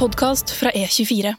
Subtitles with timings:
[0.00, 1.34] podkast fra E24.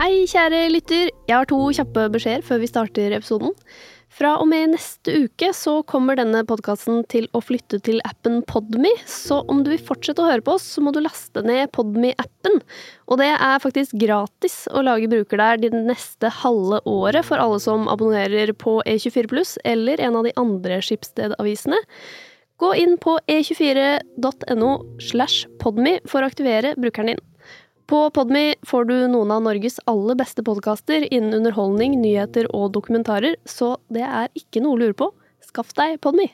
[0.00, 1.12] Hei, kjære lytter.
[1.28, 3.54] Jeg har to kjappe beskjeder før vi starter episoden.
[4.14, 8.90] Fra og med neste uke så kommer denne podkasten til å flytte til appen Podme,
[9.06, 12.58] så om du vil fortsette å høre på oss, så må du laste ned Podme-appen.
[13.06, 17.62] Og det er faktisk gratis å lage bruker der det neste halve året for alle
[17.62, 21.82] som abonnerer på E24 pluss eller en av de andre Skipsted-avisene.
[22.62, 27.22] Gå inn på e24.no slash podme for å aktivere brukeren din.
[27.90, 33.34] På Podme får du noen av Norges aller beste podkaster innen underholdning, nyheter og dokumentarer,
[33.44, 35.10] så det er ikke noe å lure på.
[35.44, 36.30] Skaff deg Podme!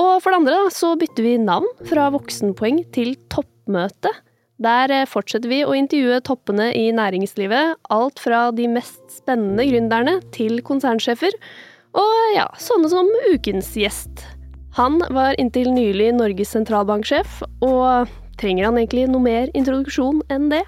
[0.00, 4.12] Og for det andre så bytter vi navn fra Voksenpoeng til Toppmøte.
[4.60, 10.18] Der eh, fortsetter vi å intervjue toppene i næringslivet, alt fra de mest spennende gründerne
[10.36, 11.32] til konsernsjefer,
[11.96, 14.26] og ja, sånne som ukens gjest.
[14.78, 20.60] Han var inntil nylig Norges sentralbanksjef, og trenger han egentlig noe mer introduksjon enn det?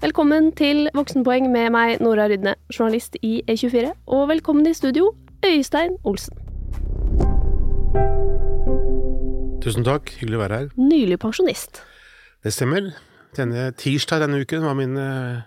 [0.00, 5.10] Velkommen til Voksenpoeng med meg, Nora Rydne, journalist i E24, og velkommen i studio,
[5.44, 6.40] Øystein Olsen.
[9.60, 10.72] Tusen takk, hyggelig å være her.
[10.80, 11.82] Nylig pensjonist.
[12.40, 12.88] Det stemmer.
[13.36, 15.44] Denne tirsdag denne uken var min eh,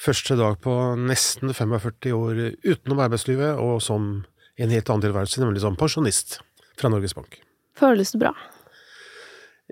[0.00, 4.24] første dag på nesten 45 år utenom arbeidslivet, og som
[4.56, 6.40] en helt annen tilværelse, nemlig som pensjonist
[6.78, 7.40] fra Norges Bank.
[7.78, 8.34] Føles det bra?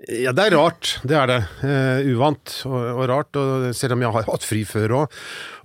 [0.09, 0.95] Ja, det er rart.
[1.05, 1.39] Det er det.
[1.61, 3.37] Uh, uvant og, og, rart.
[3.37, 5.17] Og selv om jeg har hatt fri før òg,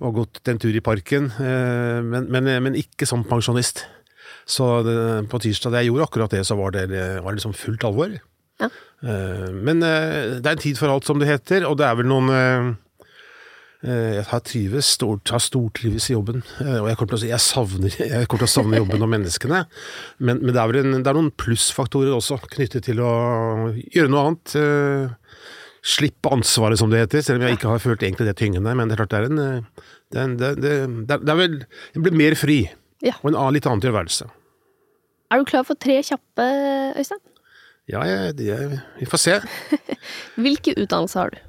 [0.05, 1.31] og gått en tur i parken.
[1.39, 3.87] Uh, men, men, men, ikke som pensjonist.
[4.49, 4.97] Så det,
[5.29, 8.15] på tirsdag da jeg gjorde akkurat det, så var det, var det liksom fullt alvor.
[8.59, 8.69] Ja.
[9.03, 11.65] Uh, men eh, det er en tid for alt, som det heter.
[11.69, 12.71] Og det er vel noen eh, eh,
[13.79, 17.93] jeg har trives, stor, har stortrives i jobben, og jeg kommer, til å, jeg, savner,
[18.11, 19.61] jeg kommer til å savne jobben og menneskene.
[20.19, 23.13] Men, men det er en, det er noen plussfaktorer også knyttet til å
[23.79, 24.57] gjøre noe annet.
[25.79, 28.75] Slippe ansvaret, som det heter, selv om jeg ikke har følt egentlig det tyngende.
[28.75, 29.39] Men det er klart det er en
[30.09, 30.49] Det, er, det,
[31.07, 31.55] det, det er vel
[31.95, 32.59] En blir mer fri,
[33.05, 33.13] Ja.
[33.23, 34.27] og en litt annen tilværelse.
[35.31, 36.45] Er du klar for tre kjappe,
[36.99, 37.21] Øystein?
[37.89, 39.35] Ja, jeg, jeg, vi får se.
[40.43, 41.39] Hvilke utdannelser har du?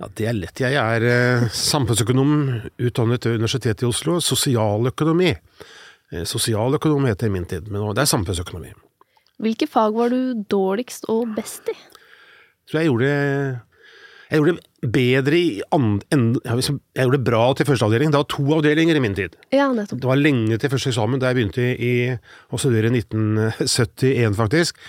[0.00, 0.60] Ja, Det er lett.
[0.62, 2.32] Jeg er eh, samfunnsøkonom
[2.80, 4.18] utdannet ved Universitetet i Oslo.
[4.24, 5.34] Sosialøkonomi.
[6.12, 8.72] Eh, Sosialøkonom heter det i min tid, men det er samfunnsøkonomi.
[9.42, 11.76] Hvilke fag var du dårligst og best i?
[11.76, 13.12] Jeg tror jeg gjorde
[14.32, 18.10] jeg gjorde det bedre i and, jeg gjorde det bra til første avdeling.
[18.14, 19.36] Det var to avdelinger i min tid.
[19.52, 20.00] Ja, nettopp.
[20.00, 24.80] Det var lenge til første eksamen, da jeg begynte i å studere i 1971, faktisk.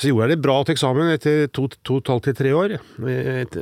[0.00, 2.54] Så gjorde jeg det bra til eksamen etter to, to og et halvt til tre
[2.56, 2.76] år.
[2.76, 3.58] Eh,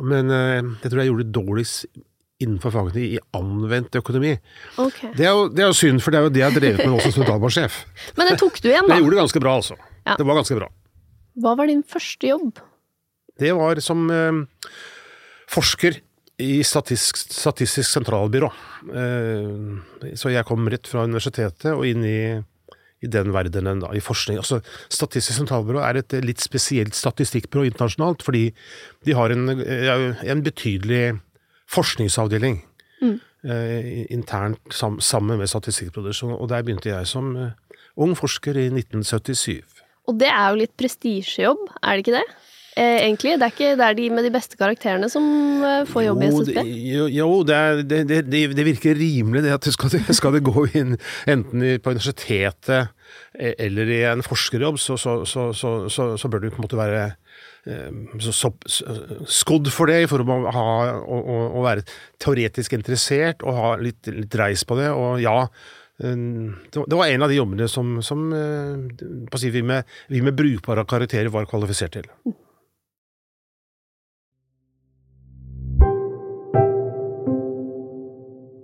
[0.00, 1.86] Men eh, jeg tror jeg gjorde det dårligst
[2.40, 4.32] innenfor fagene i anvendt økonomi.
[4.80, 5.10] Okay.
[5.12, 6.86] Det er, jo, det er jo synd, for det er jo det jeg har drevet
[6.86, 7.80] med også som sentralbanksjef.
[8.16, 8.96] Men det tok du igjen, Men da.
[8.96, 9.76] jeg gjorde det ganske bra, altså.
[10.08, 10.16] Ja.
[10.16, 10.70] Det var ganske bra.
[11.44, 12.62] Hva var din første jobb?
[13.40, 14.68] Det var som eh,
[15.50, 16.00] forsker
[16.40, 18.48] i Statistisk, statistisk sentralbyrå.
[18.96, 22.20] Eh, så jeg kom rett fra universitetet og inn i,
[23.04, 24.40] i den verdenen, da, i forskning.
[24.40, 24.60] Altså,
[24.92, 28.48] Statistisk sentralbyrå er et litt spesielt statistikkbyrå internasjonalt, fordi
[29.08, 31.18] de har en, en betydelig
[31.70, 32.60] forskningsavdeling
[33.44, 36.36] eh, internt sam, sammen med statistikkproduksjon.
[36.36, 39.60] Og der begynte jeg som eh, ung forsker i 1977.
[40.08, 42.26] Og det er jo litt prestisjejobb, er det ikke det?
[42.78, 43.34] Eh, egentlig.
[43.34, 45.24] Det er ikke det er de med de beste karakterene som
[45.66, 46.58] eh, får jobb i SSB.
[46.86, 48.00] Jo, jo det, er, det,
[48.30, 50.94] det, det, virker rimelig det at skal, skal det gå inn
[51.30, 52.92] enten på universitetet
[53.34, 55.48] eh, eller i en forskerjobb, så, så, så,
[55.90, 57.00] så, bør du på en måte være
[57.66, 57.90] eh,
[59.26, 60.66] skodd for det, for å ha,
[61.02, 61.82] å, å, være
[62.22, 64.92] teoretisk interessert og ha litt, litt reis på det.
[64.94, 65.40] Og ja,
[65.98, 71.50] det var- en av de jobbene som, som vi, med, vi med brukbare karakterer var
[71.50, 72.06] kvalifisert til.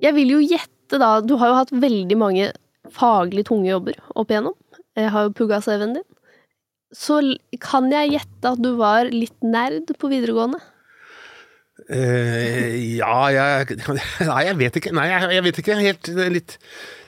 [0.07, 2.53] Jeg vil jo gjette, da Du har jo hatt veldig mange
[2.95, 4.55] faglig tunge jobber opp igjennom.
[4.97, 6.07] Jeg har jo pugga CV-en din.
[6.95, 7.19] Så
[7.61, 10.61] kan jeg gjette at du var litt nerd på videregående?
[11.87, 13.77] Eh, ja, jeg
[14.31, 14.93] Nei, jeg vet ikke.
[14.97, 16.09] Nei, jeg, jeg vet ikke helt.
[16.11, 16.57] Er litt,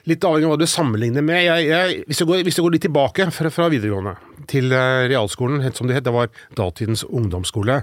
[0.09, 1.41] litt avhengig av hva du sammenligner med.
[1.43, 4.15] Jeg, jeg, hvis, du går, hvis du går litt tilbake fra, fra videregående
[4.49, 7.81] til eh, realskolen, helt som det het, det var datidens ungdomsskole,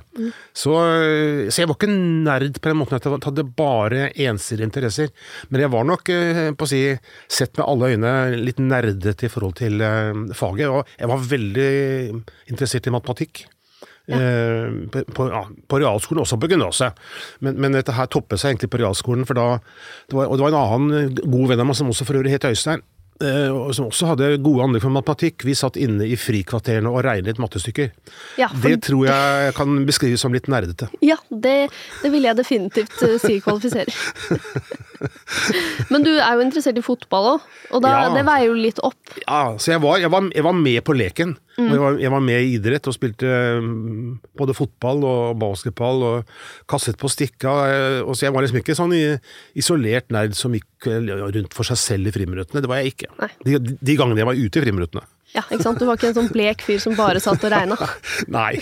[0.56, 4.66] så, eh, så jeg var ikke nerd på den måten at jeg hadde bare ensidige
[4.70, 5.12] interesser.
[5.50, 6.84] Men jeg var nok, eh, på å si,
[7.30, 10.70] sett med alle øyne, litt nerdete i forhold til eh, faget.
[10.70, 11.70] Og jeg var veldig
[12.48, 13.44] interessert i matematikk.
[14.06, 15.24] Eh, på, på,
[15.66, 16.94] på realskolen, også på gymnaset.
[17.42, 19.46] Men, men dette her toppet seg egentlig på realskolen, for da
[20.06, 22.30] det var, Og det var en annen god venn av meg som også for øvrig
[22.36, 22.84] het Øystein.
[23.18, 25.42] eh, som også hadde gode anlegg for matematikk.
[25.48, 27.90] Vi satt inne i frikvarterene og regnet mattestykker.
[28.38, 30.86] Ja, for, Det tror jeg kan beskrives som litt nerdete.
[31.02, 31.70] ja det,
[32.02, 33.90] det vil jeg definitivt eh, si kvalifiserer.
[35.90, 37.40] Men du er jo interessert i fotball òg,
[37.72, 38.14] og da, Ja.
[38.14, 39.16] det veier jo litt opp.
[39.26, 41.36] Ja, så jeg var, jeg var, jeg var med på leken.
[41.56, 41.70] Mm.
[41.72, 43.28] Jeg, var, jeg var med i idrett og spilte
[43.64, 46.34] mm, både fotball og basketball og
[46.68, 47.54] kastet på stikka.
[47.72, 48.92] eh, Og så jeg var liksom ikke sånn
[49.56, 52.60] isolert nerd som gikk eh, rundt for seg selv i friminuttene.
[52.64, 53.30] Det var jeg ikke.
[53.46, 55.04] De, de gangene jeg var ute i friminuttene.
[55.34, 55.80] Ja, ikke sant?
[55.80, 57.76] Du var ikke en sånn blek fyr som bare satt og regna.
[58.36, 58.52] Nei.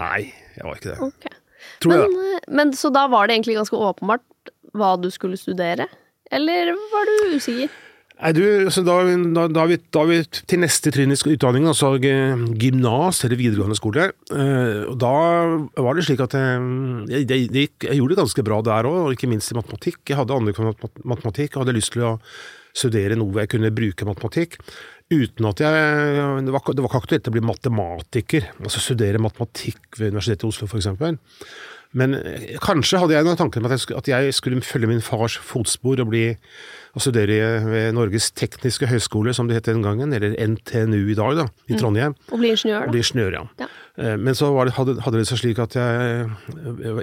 [0.00, 0.22] Nei,
[0.56, 0.98] jeg var ikke det.
[1.10, 1.36] Okay.
[1.84, 2.54] Tror Men, jeg, da.
[2.60, 5.86] men så da var det egentlig ganske åpenbart hva du skulle studere?
[6.32, 7.72] Eller var du usikker?
[8.20, 8.98] Nei, du, så da,
[9.32, 13.78] da, da, vi, da vi til neste trinn i utdanningen, altså eh, gymnas eller videregående
[13.78, 15.12] skole, eh, og da
[15.80, 16.60] var det slik at jeg,
[17.08, 20.02] jeg, jeg, jeg gjorde det ganske bra der òg, ikke minst i matematikk.
[20.10, 20.68] Jeg hadde andre
[21.00, 22.14] matematikk og hadde lyst til å
[22.76, 24.60] studere noe hvor jeg kunne bruke matematikk.
[25.10, 25.72] Uten at jeg
[26.46, 30.52] Det var, det var ikke aktuelt å bli matematiker, altså studere matematikk ved Universitetet i
[30.52, 30.92] Oslo f.eks.
[31.98, 34.92] Men eh, kanskje hadde jeg noen tanker om at jeg, skulle, at jeg skulle følge
[34.92, 36.28] min fars fotspor og bli
[36.94, 41.14] og studere i- ved Norges tekniske høgskole, som det het den gangen, eller NTNU i
[41.14, 42.14] dag, da, i Trondheim.
[42.32, 42.90] Og bli ingeniør, da?
[42.90, 43.44] bli ingeniør, ja.
[43.60, 43.68] Ja.
[43.98, 46.30] Eh, Men så var det, hadde, hadde det seg slik at jeg,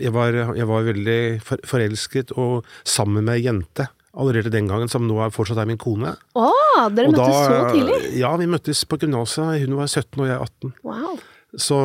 [0.01, 3.87] jeg, var, jeg var veldig for, forelsket og sammen med ei jente
[4.17, 6.15] allerede den gangen, som nå er, fortsatt er min kone.
[6.35, 6.47] Å,
[6.89, 7.99] dere Og møttes så tidlig?
[8.17, 9.61] Ja, vi møttes på gymnaset.
[9.61, 10.73] Hun var 17 og jeg 18.
[10.87, 11.19] Wow.
[11.57, 11.77] Så,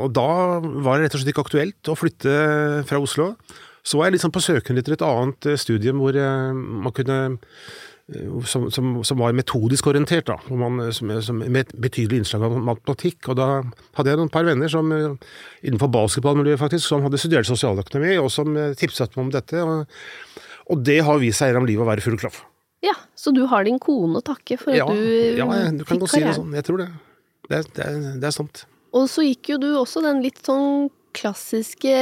[0.00, 0.24] og da
[0.82, 2.32] var det rett og slett ikke aktuelt å flytte
[2.88, 3.28] fra Oslo.
[3.86, 7.18] Så var jeg liksom på søken etter et annet eh, studium hvor eh, man kunne
[8.10, 12.48] eh, som, som, som var metodisk orientert, da, man, som, som, med et betydelig innslag
[12.48, 13.30] av matematikk.
[13.30, 13.48] Og da
[13.98, 18.58] hadde jeg noen par venner som, innenfor basketballmiljøet faktisk, som hadde studert sosialøkonomi, og som
[18.78, 19.62] tipset meg om dette.
[19.62, 20.44] Og,
[20.74, 22.42] og det har vist seg gjennom livet å være full klaff.
[22.84, 26.02] Ja, så du har din kone å takke for Ja, at du ja, du kan
[26.02, 26.54] godt si det sånn.
[26.54, 26.90] Jeg tror det.
[27.46, 27.86] Det, det,
[28.22, 28.66] det er sant.
[28.96, 31.92] Og så gikk jo du også den litt sånn klassiske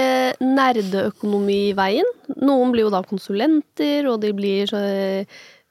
[0.42, 2.08] nerdeøkonomiveien.
[2.42, 4.80] Noen blir jo da konsulenter, og de blir så,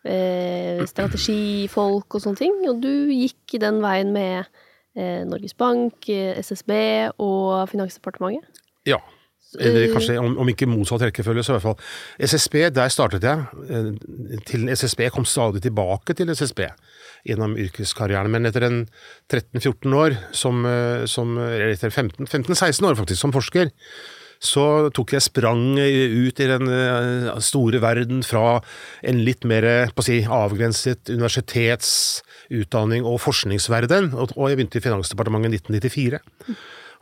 [0.04, 2.56] eh, strategifolk og sånne ting.
[2.70, 4.46] Og du gikk den veien med
[4.96, 6.72] eh, Norges Bank, eh, SSB
[7.18, 8.64] og Finansdepartementet.
[8.86, 9.00] Ja.
[9.60, 11.76] Eller kanskje, om, om ikke motsatt rekkefølge, så i hvert fall.
[12.26, 13.44] SSB, der startet jeg.
[13.70, 13.92] eh,
[14.50, 16.66] Til SSB, kom stadig tilbake til SSB
[17.28, 18.32] gjennom yrkeskarrieren.
[18.32, 18.82] Men etter en
[19.32, 23.72] 13-14 år, som, eh, som, eller etter 15-16 år faktisk, som forsker,
[24.44, 28.60] så tok jeg sprang ut i den eh, store verden fra
[29.08, 29.66] en litt mer
[30.04, 36.20] si, avgrenset universitetsutdanning og forskningsverden, og jeg begynte i Finansdepartementet i 1994.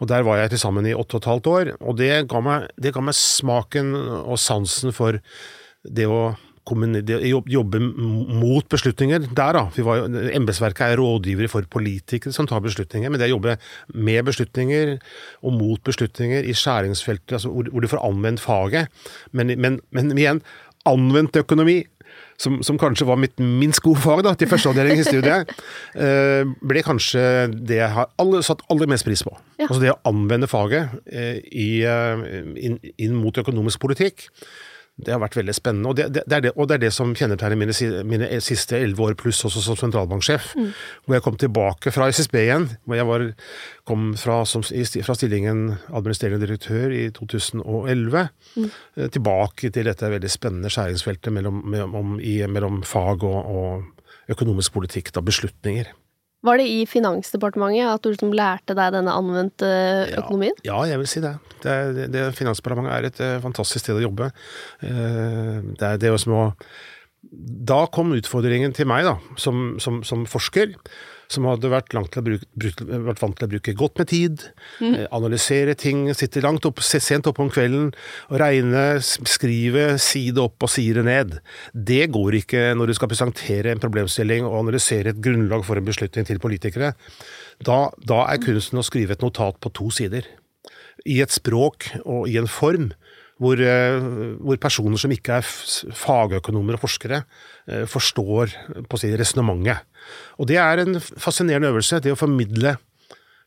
[0.02, 2.40] Og Der var jeg til sammen i åtte og et halvt år, og det ga
[2.42, 5.20] meg, det ga meg smaken og sansen for
[5.86, 6.34] det å
[6.68, 9.64] jobbe mot beslutninger der, da.
[9.76, 13.58] Vi var jo- Embetsverket er rådgivere for politikere som tar beslutninger, men det å jobbe
[13.94, 15.00] med beslutninger
[15.44, 18.88] og mot beslutninger i skjæringsfeltet, altså hvor, hvor du får anvendt faget,
[19.32, 20.42] men, men, men igjen,
[20.86, 21.86] anvendt økonomi,
[22.42, 25.52] som, som kanskje var mitt minst gode fag da, til førsteavdeling i studiet,
[25.96, 27.22] eh, ble kanskje
[27.54, 29.34] det jeg har alle, satt aller mest pris på.
[29.60, 29.68] Ja.
[29.70, 32.26] Altså det å anvende faget eh, i, eh,
[32.58, 34.28] inn, inn mot økonomisk politikk.
[35.06, 36.92] Det har vært veldig spennende, og det, det, det, er, det, og det er det
[36.96, 37.76] som kjennetegner mine,
[38.08, 40.52] mine siste elleve år pluss også som sentralbanksjef.
[41.06, 43.26] Hvor jeg kom tilbake fra SSB igjen, hvor jeg var,
[43.90, 48.28] kom fra, som, fra stillingen administrerende direktør i 2011.
[48.58, 48.70] Mm.
[49.18, 55.12] Tilbake til dette veldig spennende skjæringsfeltet mellom, mellom, i, mellom fag og, og økonomisk politikk,
[55.16, 55.92] da beslutninger.
[56.42, 59.68] Var det i Finansdepartementet at du liksom lærte deg denne anvendte
[60.18, 60.56] økonomien?
[60.66, 61.36] Ja, jeg vil si det.
[61.62, 64.32] det, er- det Finansdepartementet er et eh, fantastisk sted å jobbe.
[64.82, 66.42] Eh, det er det å
[67.70, 70.74] Da kom utfordringen til meg, da, som, som, som forsker.
[71.32, 74.46] Som hadde vært, å bruke, vært vant til å bruke godt med tid,
[74.84, 74.98] mm.
[75.16, 77.92] analysere ting, sitte langt opp, sent oppe om kvelden
[78.30, 81.40] og regne, skrive, skrive side opp og side ned.
[81.74, 85.88] Det går ikke når du skal presentere en problemstilling og analysere et grunnlag for en
[85.88, 86.94] beslutning til politikere.
[87.62, 90.28] Da, da er kunsten å skrive et notat på to sider
[91.06, 92.92] i et språk og i en form
[93.42, 93.98] hvor, eh,
[94.38, 95.48] hvor personer som ikke er
[95.98, 97.51] fagøkonomer og forskere, eh,
[97.90, 98.56] forstår
[98.90, 99.86] på å si, resonnementet.
[100.42, 102.76] Og det er en fascinerende øvelse, det å formidle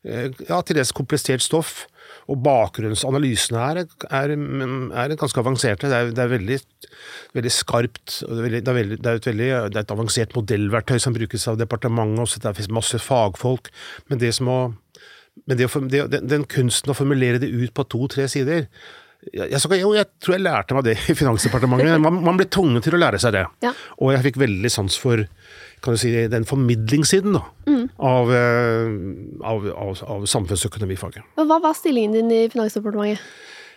[0.05, 1.83] eh, ja, til dels komplisert stoff.
[2.31, 5.89] Og bakgrunnsanalysene her er, er, er ganske avanserte.
[5.91, 6.57] Det er, det er veldig,
[7.37, 8.15] veldig skarpt.
[8.23, 8.71] Det veldig, det,
[9.19, 12.41] et veldig, det er et avansert modellverktøy som brukes av departementet også.
[12.41, 13.69] Det finnes masse fagfolk.
[14.09, 14.59] Men å
[15.43, 18.69] men den kunsten å formulere det ut på to-tre sider
[19.33, 21.99] jeg, skal- jo, jeg tror jeg lærte meg det i Finansdepartementet.
[22.01, 23.45] Man, man ble tvunget til å lære seg det.
[23.65, 23.71] Ja.
[24.01, 25.25] Og jeg fikk veldig sans for
[25.85, 27.41] kan du si, den formidlingssiden da,
[28.01, 28.93] av, eh,
[29.45, 31.21] av, av, av samfunnsøkonomifaget.
[31.37, 33.21] Hva var stillingen din i Finansdepartementet?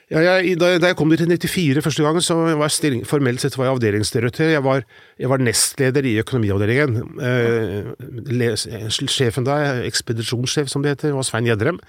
[0.08, 3.42] Ja, jeg, da, jeg kom dit i 94 første gang, så var jeg stilling, formelt
[3.42, 4.52] sett var jeg avdelingsdirektør.
[4.54, 4.84] Jeg var,
[5.20, 6.94] jeg var nestleder i økonomiavdelingen.
[7.28, 7.90] Eh,
[8.32, 8.64] les,
[9.12, 11.80] sjefen der, ekspedisjonssjef som det heter, var Svein Gjedrem.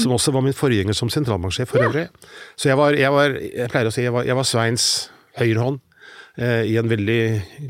[0.00, 2.06] Som også var min forgjenger som sentralbanksjef for øvrig.
[2.56, 4.86] Så jeg var, jeg var, jeg pleier å si, jeg var, jeg var Sveins
[5.36, 5.76] høyrehånd
[6.40, 7.20] eh, i en veldig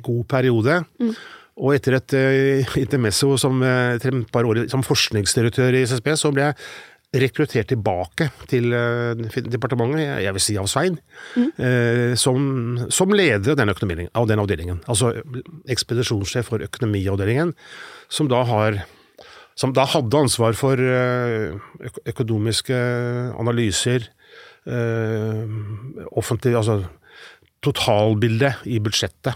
[0.06, 0.78] god periode.
[1.58, 3.98] Og etter et uh, intermesso som, uh,
[4.30, 6.68] par år som forskningsdirektør i SSB, så ble jeg
[7.16, 9.16] rekruttert tilbake til uh,
[9.48, 10.98] departementet, jeg, vil si av Svein,
[11.36, 12.14] mm.
[12.20, 12.42] som,
[12.92, 14.82] som leder av den, av den avdelingen.
[14.92, 15.14] Altså
[15.72, 17.54] ekspedisjonssjef for økonomiavdelingen,
[18.12, 18.82] som da har
[19.58, 21.56] som da hadde ansvar for eh,
[22.06, 22.78] økonomiske
[23.38, 24.06] analyser,
[24.68, 25.58] eh,
[26.18, 26.84] offentlig Altså
[27.58, 29.34] totalbildet i budsjettet.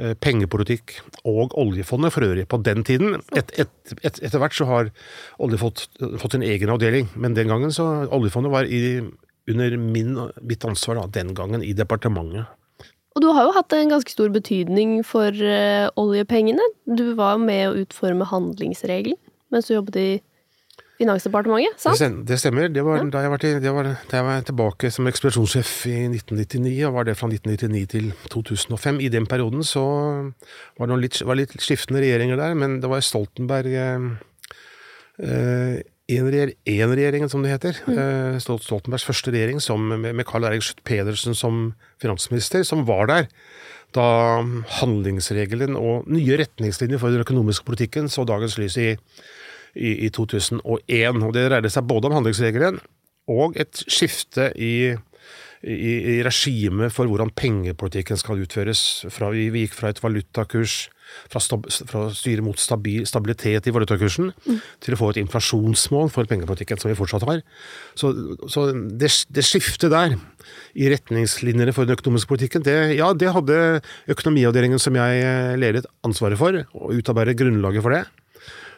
[0.00, 3.20] Eh, Pengepolitikk og oljefondet for øvrig på den tiden.
[3.36, 4.90] Et, et, et, etter hvert så har
[5.42, 5.86] olje fått,
[6.22, 9.00] fått sin egen avdeling, men den gangen så oljefondet var i,
[9.50, 12.50] under min, mitt ansvar da, den gangen i departementet.
[13.14, 16.64] Og du har jo hatt en ganske stor betydning for eh, oljepengene.
[16.98, 19.20] Du var med å utforme handlingsregelen
[19.54, 20.08] mens du jobbet i
[20.94, 22.20] Finansdepartementet, sant?
[22.28, 22.68] Det stemmer.
[22.70, 25.96] Det var, da, jeg var til, det var da jeg var tilbake som ekspedisjonssjef i
[26.06, 29.00] 1999, og var det fra 1999 til 2005.
[29.02, 29.82] I den perioden så
[30.78, 34.06] var det litt, var litt skiftende regjeringer der, men det var Stoltenberg eh,
[35.18, 35.82] eh,
[36.14, 37.78] Én-regjeringen, som det heter.
[37.90, 41.72] Eh, Stoltenbergs første regjering som, med, Carl Eirik Schjøtt-Pedersen som
[42.02, 43.30] finansminister, som var der
[43.94, 44.42] da
[44.80, 48.88] handlingsregelen og nye retningslinjer for den økonomiske politikken så dagens lys i,
[49.74, 50.62] i, i 2001.
[51.22, 52.80] Og det dreide seg både om handlingsregelen
[53.32, 54.92] og et skifte i,
[55.64, 59.04] i, i regimet for hvordan pengepolitikken skal utføres.
[59.14, 60.84] Fra, vi, vi gikk fra et valutakurs
[61.30, 64.30] fra, stab, fra å styre mot stabil, stabilitet i valutakursen
[64.82, 67.42] til å få et inflasjonsmål for pengepolitikken, som vi fortsatt har.
[67.98, 68.12] Så,
[68.50, 70.16] så det, det skiftet der
[70.74, 73.60] i retningslinjene for den økonomiske politikken, det, ja, det hadde
[74.12, 78.04] økonomiavdelingen som jeg ledet ansvaret for, å utarbeide grunnlaget for det.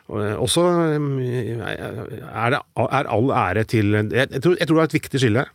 [0.06, 0.62] Eh, også
[0.94, 4.98] eh, er, det, er all ære til jeg, jeg, tror, jeg tror det er et
[5.00, 5.46] viktig skille,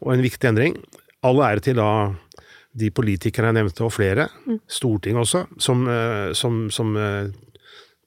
[0.00, 0.78] og en viktig endring.
[1.26, 1.90] All ære til da
[2.78, 4.28] de politikerne jeg nevnte, og flere,
[4.70, 7.32] Stortinget også, som, eh, som, som eh,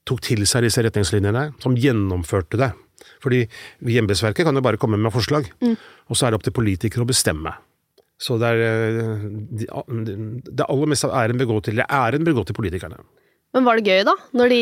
[0.07, 2.71] tok til seg disse retningslinjene, som gjennomførte det.
[3.21, 3.43] Fordi
[3.85, 6.55] vi i embetsverket kan jo bare komme med forslag, og så er det opp til
[6.55, 7.53] politikere å bestemme.
[8.21, 8.99] Så det er
[9.57, 13.01] det aller meste av æren bør gå til, æren bør gå til politikerne.
[13.51, 14.13] Men var det gøy, da?
[14.39, 14.59] Når de,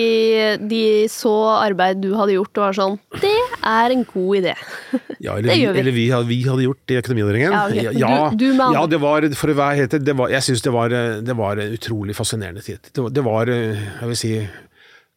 [0.71, 0.81] de
[1.13, 3.33] så arbeid du hadde gjort og var sånn Det
[3.69, 4.55] er en god idé.
[5.19, 5.79] Ja, eller, Det gjør vi.
[5.83, 7.51] eller vi, hadde, vi hadde gjort det i Økonomiavdelingen.
[7.53, 7.99] Ja, okay.
[7.99, 10.71] Ja, Du- du ja, det var for å være helt det var, Jeg syns det,
[10.73, 10.89] var-
[11.21, 12.79] det var en utrolig fascinerende tid.
[12.93, 14.33] Det, var- det var Jeg vil si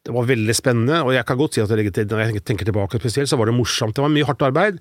[0.02, 1.78] det var veldig spennende, og jeg kan godt si at når
[2.34, 3.94] jeg tenker tilbake spesielt, så var det morsomt.
[3.94, 4.80] Det var mye hardt arbeid,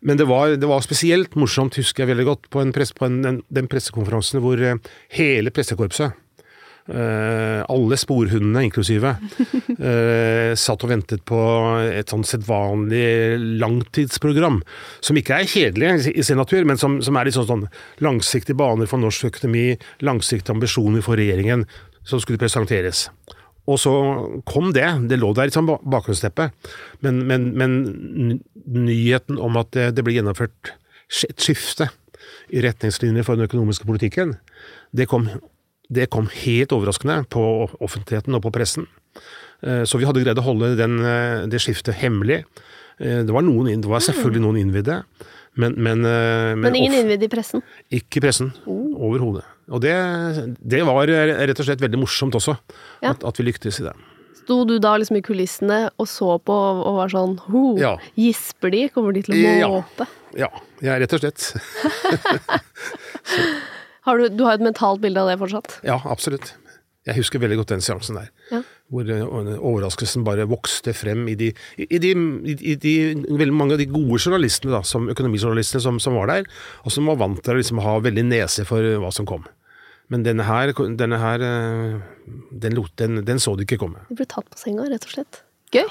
[0.00, 3.04] men det var, det var spesielt morsomt, husker jeg veldig godt, på, en press, på
[3.04, 4.80] en, den, den pressekonferansen hvor eh,
[5.18, 6.16] hele pressekorpset
[6.88, 9.10] Eh, alle sporhundene, inklusive,
[9.76, 11.36] uh, satt og ventet på
[11.84, 14.62] et sånn sedvanlig langtidsprogram.
[15.04, 17.66] Som ikke er kjedelig i- sin natur, men som, som er litt sånn, sånn
[18.00, 21.66] langsiktige baner for norsk økonomi, langsiktige ambisjoner for regjeringen,
[22.08, 23.10] som skulle presenteres.
[23.68, 23.92] Og så
[24.48, 24.86] kom det.
[25.10, 26.56] Det lå der i sånn bakgrunnsteppet.
[27.04, 30.72] Men, men, men nyheten om at det, det ble gjennomført
[31.28, 31.90] et skifte
[32.48, 34.38] i retningslinjer for den økonomiske politikken,
[34.96, 35.28] det kom,
[35.90, 37.40] det kom helt overraskende på
[37.80, 38.84] offentligheten og på pressen.
[39.62, 42.44] Eh, Så vi hadde greid å holde den, eh, det skiftet hemmelig.
[43.00, 45.02] Eh, Det var, noen, det var selvfølgelig noen innvidde,
[45.56, 47.62] men, men, men, Men ingen innvidde i pressen.
[47.90, 48.52] ikke i pressen.
[48.66, 49.44] Overhodet.
[49.70, 49.96] Og det,
[50.62, 52.54] det var rett og slett veldig morsomt også,
[53.02, 53.10] Ja.
[53.10, 53.92] at, at vi lyktes i det.
[54.44, 57.96] Sto du da liksom i kulissene og så på og var sånn Ho, Ja.
[58.16, 58.88] gisper de?
[58.88, 59.68] Kommer de til å Ja.
[59.68, 60.06] måpe?
[60.36, 60.48] Ja,
[60.80, 61.52] jeg rett og slett.
[64.08, 65.78] Har du, du har et mentalt bilde av det fortsatt?
[65.86, 66.54] Ja, absolutt.
[67.08, 68.26] Jeg husker veldig godt den seansen der.
[68.52, 68.58] Ja.
[68.92, 69.22] Hvor eh,
[69.56, 71.46] overraskelsen bare vokste frem i de,
[71.80, 72.10] i de,
[72.52, 72.92] i de
[73.30, 76.50] veldig mange av de gode journalistene, da, som økonomijournalistene som, som var der,
[76.84, 79.46] og som var vant til å liksom ha veldig nese for hva som kom.
[80.12, 81.96] Men denne her, denne her eh,
[82.64, 84.04] den, lot- den, den så de ikke komme.
[84.10, 85.42] De ble tatt på senga, rett og slett.
[85.76, 85.88] Gøy.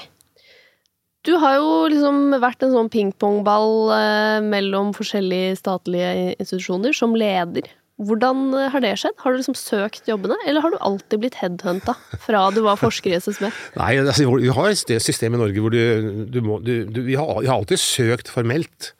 [1.26, 7.66] Du har jo liksom vært en sånn pingpongball eh, mellom forskjellige statlige institusjoner som leder.
[7.98, 9.16] Hvordan eh, har det skjedd?
[9.24, 13.10] Har du liksom søkt jobbene, eller har du alltid blitt headhunta fra du var forsker
[13.10, 13.48] i SSB?
[13.80, 17.18] Nei, altså, vi har et system i Norge hvor du, du må du, du, vi,
[17.18, 18.92] har, vi har alltid søkt formelt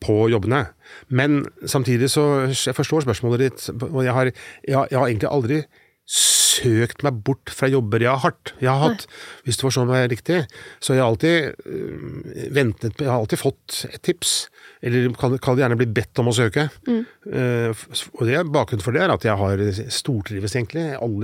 [0.00, 0.64] på jobbene.
[1.12, 3.68] Men samtidig så Jeg forstår spørsmålet ditt.
[3.92, 4.30] og Jeg har,
[4.64, 5.62] jeg, jeg har egentlig aldri
[6.08, 6.39] søkt
[7.04, 8.52] meg bort fra jobber jeg har hardt.
[8.60, 9.06] Jeg har hatt,
[9.46, 10.42] hvis du forstår meg riktig,
[10.82, 14.48] så jeg har alltid øh, ventet Jeg har alltid fått et tips,
[14.82, 16.68] eller kan, kan gjerne bli bedt om å søke.
[16.88, 17.02] Mm.
[17.30, 17.84] Uh,
[18.16, 20.86] og det Bakgrunnen for det er at jeg har stortrives, egentlig.
[21.00, 21.20] Og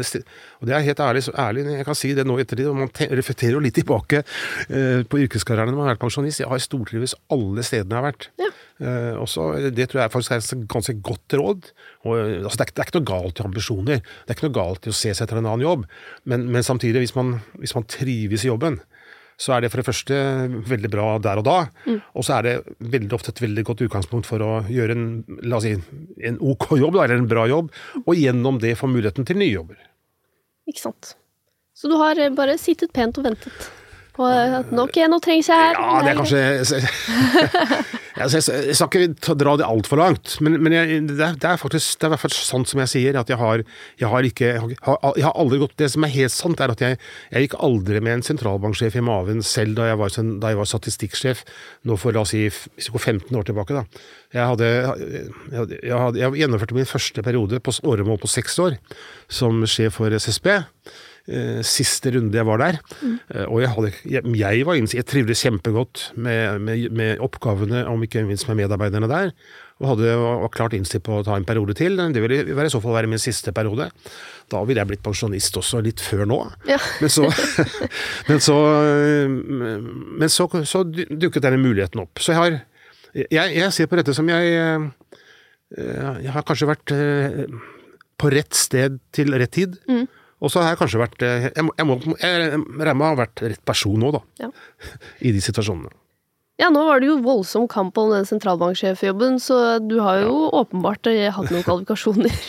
[0.68, 2.92] det er helt ærlig, så ærlig jeg kan si det nå i ettertid, og man
[2.92, 6.44] reflekterer jo litt tilbake uh, på yrkeskarrieren når man har vært pensjonist.
[6.44, 8.30] Jeg har stortrives alle stedene jeg har vært.
[8.42, 8.52] Ja.
[8.76, 11.70] Eh, også, det tror jeg faktisk er et ganske godt råd.
[12.04, 14.02] Og, eh, altså, det, er, det er ikke noe galt i ambisjoner.
[14.02, 15.86] Det er ikke noe galt i å se seg etter en annen jobb.
[16.28, 18.80] Men, men samtidig, hvis man, hvis man trives i jobben,
[19.36, 20.18] så er det for det første
[20.68, 21.56] veldig bra der og da.
[22.16, 22.54] Og så er det
[22.94, 25.06] veldig ofte et veldig godt utgangspunkt for å gjøre en,
[25.44, 25.74] la oss si,
[26.24, 27.68] en ok jobb, eller en bra jobb,
[28.04, 29.80] og gjennom det få muligheten til nye jobber.
[30.66, 31.12] Ikke sant.
[31.76, 33.68] Så du har eh, bare sittet pent og ventet.
[34.16, 35.76] Og at nok ok, nå trengs jeg her.
[35.76, 36.40] Ja, det er kanskje
[38.16, 41.98] jeg, skal ikke dra det altfor langt, men, men jeg, det, er, det er faktisk
[42.00, 43.64] det er i hvert fall sant som jeg sier, at jeg har,
[44.00, 47.00] jeg har ikke jeg har, aldri gått Det som er helt sant, er at jeg,
[47.32, 50.70] jeg gikk aldri med en sentralbanksjef i maven selv da jeg var, da jeg var
[50.70, 51.44] statistikksjef,
[51.84, 53.76] nå for la oss si hvis vi går 15 år tilbake.
[53.76, 53.84] da.
[54.32, 58.78] Jeg, hadde, jeg, hadde, jeg, hadde, gjennomførte min første periode på åremål på seks år
[59.28, 60.48] som sjef for SSB.
[61.26, 62.76] Eh, siste runde jeg var der.
[63.02, 63.14] Mm.
[63.50, 68.04] og jeg, hadde, jeg, jeg var innsikt, jeg trivdes kjempegodt med, med, med oppgavene, om
[68.06, 69.32] ikke minst med medarbeiderne der.
[69.82, 71.98] Og hadde, var klart innstilt på å ta en periode til.
[72.14, 73.90] Det ville i så fall være min siste periode.
[74.52, 76.38] Da ville jeg blitt pensjonist også litt før nå.
[76.70, 76.78] Ja.
[77.02, 77.26] Men så,
[78.30, 78.56] men så,
[79.26, 82.22] men så, så dukket denne muligheten opp.
[82.22, 82.58] Så jeg har
[83.16, 84.82] Jeg, jeg ser på dette som jeg eh,
[86.20, 87.44] Jeg har kanskje vært eh,
[88.20, 89.76] på rett sted til rett tid.
[90.40, 93.12] Og så har jeg kanskje vært eh, Jeg, må, jeg, må, jeg regner med å
[93.12, 94.24] ha vært rett person nå, da.
[94.42, 94.50] Ja.
[95.26, 95.94] I de situasjonene.
[96.56, 101.04] Ja, nå var det jo voldsom kamp om den sentralbanksjefjobben, så du har jo åpenbart
[101.10, 102.32] eh, hatt noen kvalifikasjoner.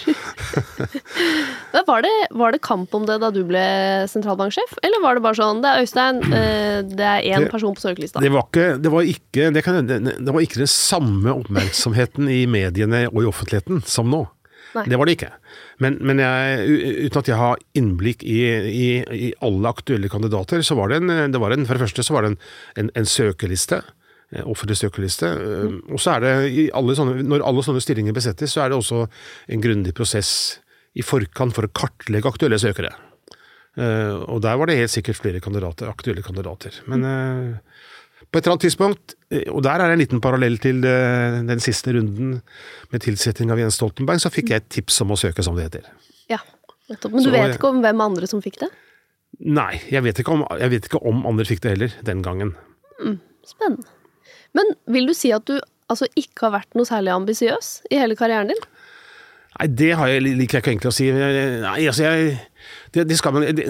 [1.88, 3.62] Var det, var det kamp om det da du ble
[4.12, 7.84] sentralbanksjef, eller var det bare sånn Det er Øystein, eh, det er én person på
[7.84, 8.20] søkelista.
[8.24, 12.28] Det var ikke, det var ikke, det kan, det, det var ikke den samme oppmerksomheten
[12.34, 14.26] i mediene og i offentligheten som nå.
[14.78, 14.86] Nei.
[14.92, 15.32] Det var det ikke.
[15.84, 18.40] Men, men jeg, uten at jeg har innblikk i,
[18.72, 18.90] i,
[19.28, 22.16] i alle aktuelle kandidater, så var det en, det var en for det første så
[22.16, 22.40] var det en,
[22.84, 23.82] en, en søkeliste.
[24.36, 25.34] en Offentlig søkeliste.
[25.34, 25.82] Mm.
[25.90, 28.80] Og så er det, i alle sånne, når alle sånne stillinger besettes, så er det
[28.80, 30.32] også en grundig prosess
[30.98, 32.94] i forkant for å kartlegge aktuelle søkere.
[33.78, 36.80] Eh, og der var det helt sikkert flere kandidater, aktuelle kandidater.
[36.90, 37.84] Men eh,
[38.32, 41.40] på et eller annet tidspunkt, eh, og der er det en liten parallell til eh,
[41.48, 42.38] den siste runden
[42.92, 45.70] med tilsetting av Jens Stoltenberg, så fikk jeg et tips om å søke, som det
[45.70, 45.88] heter.
[46.32, 46.42] Ja,
[46.92, 47.16] nettopp.
[47.16, 48.72] Men du Så vet ikke om hvem andre som fikk det?
[49.44, 52.56] Nei, jeg vet ikke om, jeg vet ikke om andre fikk det heller, den gangen.
[53.48, 53.88] Spennende.
[54.58, 55.60] Men vil du si at du
[55.92, 58.64] altså ikke har vært noe særlig ambisiøs i hele karrieren din?
[59.58, 61.08] Nei, det har jeg, liker jeg ikke egentlig å si.
[61.14, 62.38] Nei, altså jeg
[62.94, 63.66] Det, det skal man det,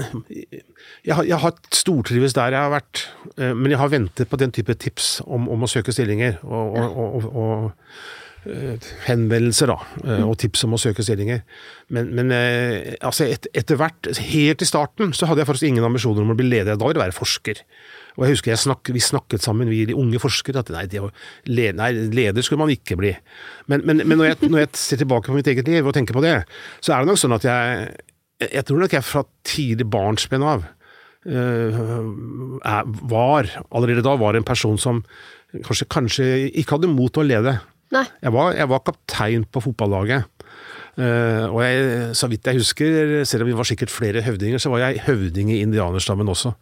[1.07, 3.01] jeg, har, jeg har stortrives der jeg har vært,
[3.37, 6.39] eh, men jeg har ventet på den type tips om, om å søke stillinger.
[6.43, 7.91] Og, og, og, og,
[8.51, 9.77] eh, henvendelser, da.
[10.03, 11.43] eh, Og tips om å søke stillinger.
[11.95, 12.33] Men, men
[12.99, 16.37] altså et, etter hvert, helt i starten, så hadde jeg faktisk ingen ambisjoner om å
[16.39, 16.75] bli leder.
[16.75, 17.63] Da ville jeg være forsker.
[18.17, 21.03] Og jeg husker jeg snakk, Vi snakket sammen, vi de unge forskere, at nei, det
[21.03, 21.11] å
[21.47, 23.13] nei, leder skulle man ikke bli.
[23.67, 26.17] Men, men, men når, jeg, når jeg ser tilbake på mitt eget liv og tenker
[26.17, 26.39] på det,
[26.81, 27.87] så er det nok sånn at jeg
[28.37, 30.65] Jeg tror nok jeg fra tidlig barnsben av
[31.27, 35.01] er, var, allerede da, var en person som
[35.65, 37.57] kanskje, kanskje ikke hadde mot til å lede.
[38.21, 40.27] Jeg var, jeg var kaptein på fotballaget.
[40.97, 41.81] Uh, og jeg,
[42.17, 45.51] så vidt jeg husker, selv om vi var sikkert flere høvdinger, så var jeg høvding
[45.53, 46.55] i indianerstammen også.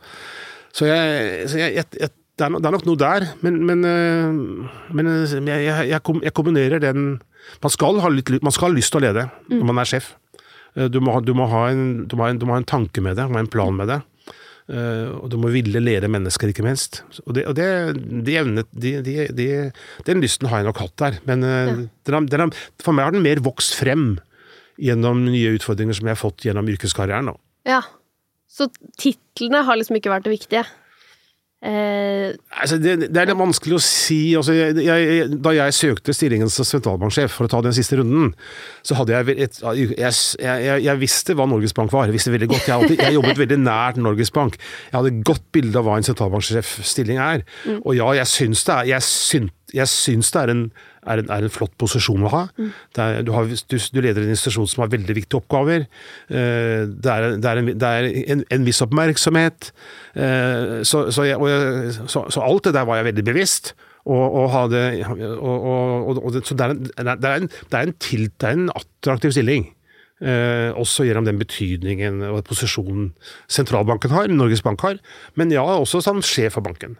[0.75, 5.35] Så jeg, så jeg, jeg, det, er, nok noe der, men, men, eh, men eh,
[5.37, 7.05] jeg, jeg, jeg, kombinerer den
[7.61, 10.15] Man skal ha litt, man skal ha lyst til å lede når man er sjef.
[10.75, 12.67] Eh, Du må, du, må ha en, du, må ha en, du må ha en
[12.67, 14.01] tanke med det, du må ha en plan med det.
[14.65, 17.03] Og du må ville lede mennesker, ikke minst.
[17.27, 17.67] Og, det, og det,
[18.25, 19.45] de evnet, de, de, de,
[20.07, 21.19] den lysten har jeg nok hatt der.
[21.29, 21.75] Men ja.
[22.09, 24.15] den har, den for meg har den mer vokst frem
[24.81, 27.29] gjennom nye utfordringer som jeg har fått gjennom yrkeskarrieren.
[27.29, 27.37] Da.
[27.75, 27.83] Ja.
[28.55, 28.69] Så
[29.01, 30.63] titlene har liksom ikke vært det viktige?
[31.65, 34.19] Eh, Altså, det, det er litt vanskelig å si.
[34.37, 38.31] Altså, jeg, jeg, da jeg søkte stillingen som sentralbanksjef, for å ta den siste runden,
[38.85, 42.07] så hadde jeg et, jeg, jeg, visste hva Norges Bank var.
[42.07, 42.71] Jeg visste veldig godt.
[42.77, 44.57] Alltid, jeg jobbet veldig nært Norges Bank.
[44.87, 47.45] Jeg hadde et godt bilde av hva en sentralbanksjefstilling er.
[47.81, 50.67] Og ja, jeg syns det er, syns, syns det er en,
[51.05, 52.43] er en, er en flott posisjon å ha.
[52.57, 55.87] Det er, du, har, du, du leder en institusjon som har veldig viktige oppgaver.
[56.29, 59.71] Uh, Det er, det en, det er en, en viss oppmerksomhet.
[60.17, 63.75] Uh, Så, så, jeg, jeg, så, så alt det der var jeg veldig bevisst.
[64.05, 64.81] Og, og hadde,
[65.41, 68.67] og, og, så det er en, det er en, det en, til, det er en
[68.77, 69.65] attraktiv stilling.
[70.21, 73.09] Eh, også gjennom den betydningen og posisjonen
[73.51, 75.01] sentralbanken har, Norges Bank har,
[75.35, 76.93] men ja, også som sjef for banken.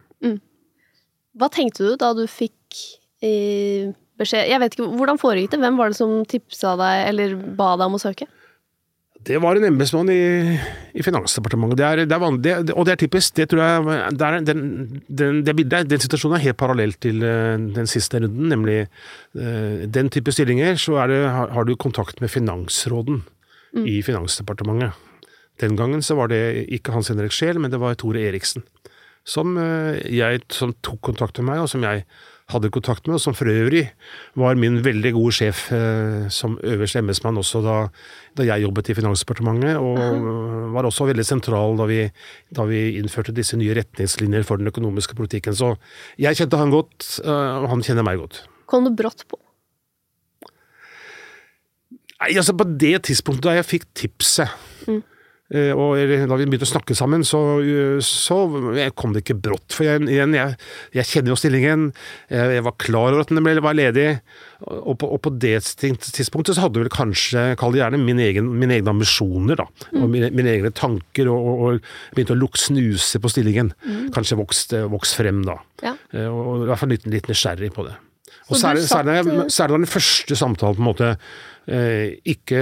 [1.37, 2.81] Hva tenkte du da du fikk
[3.21, 5.62] beskjed Jeg vet ikke, Hvordan foregikk det?
[5.63, 8.28] Hvem var det som tipsa deg, eller ba deg om å søke?
[9.25, 10.54] Det var en embetsmann i,
[10.93, 11.80] i Finansdepartementet.
[11.80, 13.34] Det er, det er vanlig, det, og det er typisk.
[13.39, 14.60] Det tror jeg det er, den,
[15.10, 18.51] den, det bildet, den situasjonen er helt parallell til uh, den siste runden.
[18.54, 23.23] Nemlig uh, den type stillinger, så det, har, har, du kontakt med finansråden
[23.73, 23.88] mm.
[23.89, 24.93] i Finansdepartementet.
[25.63, 28.67] Den gangen så var det ikke Hans Henrik Scheel, men det var Tore Eriksen.
[29.25, 32.05] Som, uh, jeg, som tok kontakt med meg, og som jeg
[32.53, 33.88] hadde kontakt med, og som for øvrig
[34.38, 37.77] var min veldig gode sjef eh, som øverste embetsmann også da,
[38.38, 42.03] da, jeg jobbet i Finansdepartementet, og var også veldig sentral da vi,
[42.53, 45.57] da vi, innførte disse nye retningslinjer for den økonomiske politikken.
[45.57, 45.73] Så
[46.21, 48.43] jeg kjente han godt, eh, og han kjenner meg godt.
[48.69, 49.41] Kom det brått på?
[52.15, 54.53] Nei, altså På det tidspunktet da jeg fikk tipset
[54.85, 55.14] mm Eh,
[55.53, 57.39] og da vi begynte å snakke sammen, så,
[58.01, 58.38] så
[58.97, 59.75] kom det ikke brått.
[59.75, 60.55] For jeg, igjen, jeg,
[60.97, 61.84] jeg kjenner jo stillingen,
[62.34, 64.08] jeg, var klar over at den var ledig.
[64.65, 68.49] Og på, og på, det tidspunktet så hadde vel kanskje, kall det gjerne, mine, egen,
[68.58, 69.67] mine egne ambisjoner, da.
[69.91, 69.99] Mm.
[70.01, 73.73] Og mine, mine, egne tanker, og, og, og begynte å lukke snuse på stillingen.
[73.86, 74.10] Mm.
[74.15, 75.60] Kanskje vokst, vokst, frem da.
[75.86, 75.93] Ja.
[76.15, 77.95] Eh, og, i hvert fall litt, litt nysgjerrig på det.
[78.49, 79.19] Og særlig, særlig,
[79.53, 81.13] særlig den første samtalen på en måte
[81.65, 82.62] eh, ikke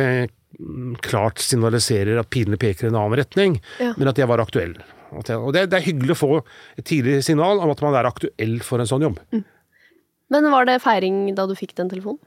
[1.03, 3.93] klart signaliserer at pilene peker i en annen retning, ja.
[3.97, 4.75] men at jeg var aktuell.
[5.13, 6.31] Jeg, og det, det, er hyggelig å få
[6.79, 9.19] et tidlig signal om at man er aktuell for en sånn jobb.
[9.33, 9.43] Mm.
[10.33, 12.21] Men var det feiring da du fikk den telefonen?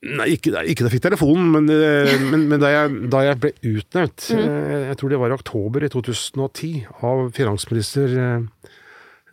[0.00, 3.40] Nei, ikke, ikke da jeg fikk telefonen, men, eh, men, men da, jeg, da, jeg,
[3.42, 4.44] ble utnevnt, mm.
[4.44, 6.70] Eh, jeg tror det var i oktober i 2010,
[7.04, 8.70] av finansminister eh,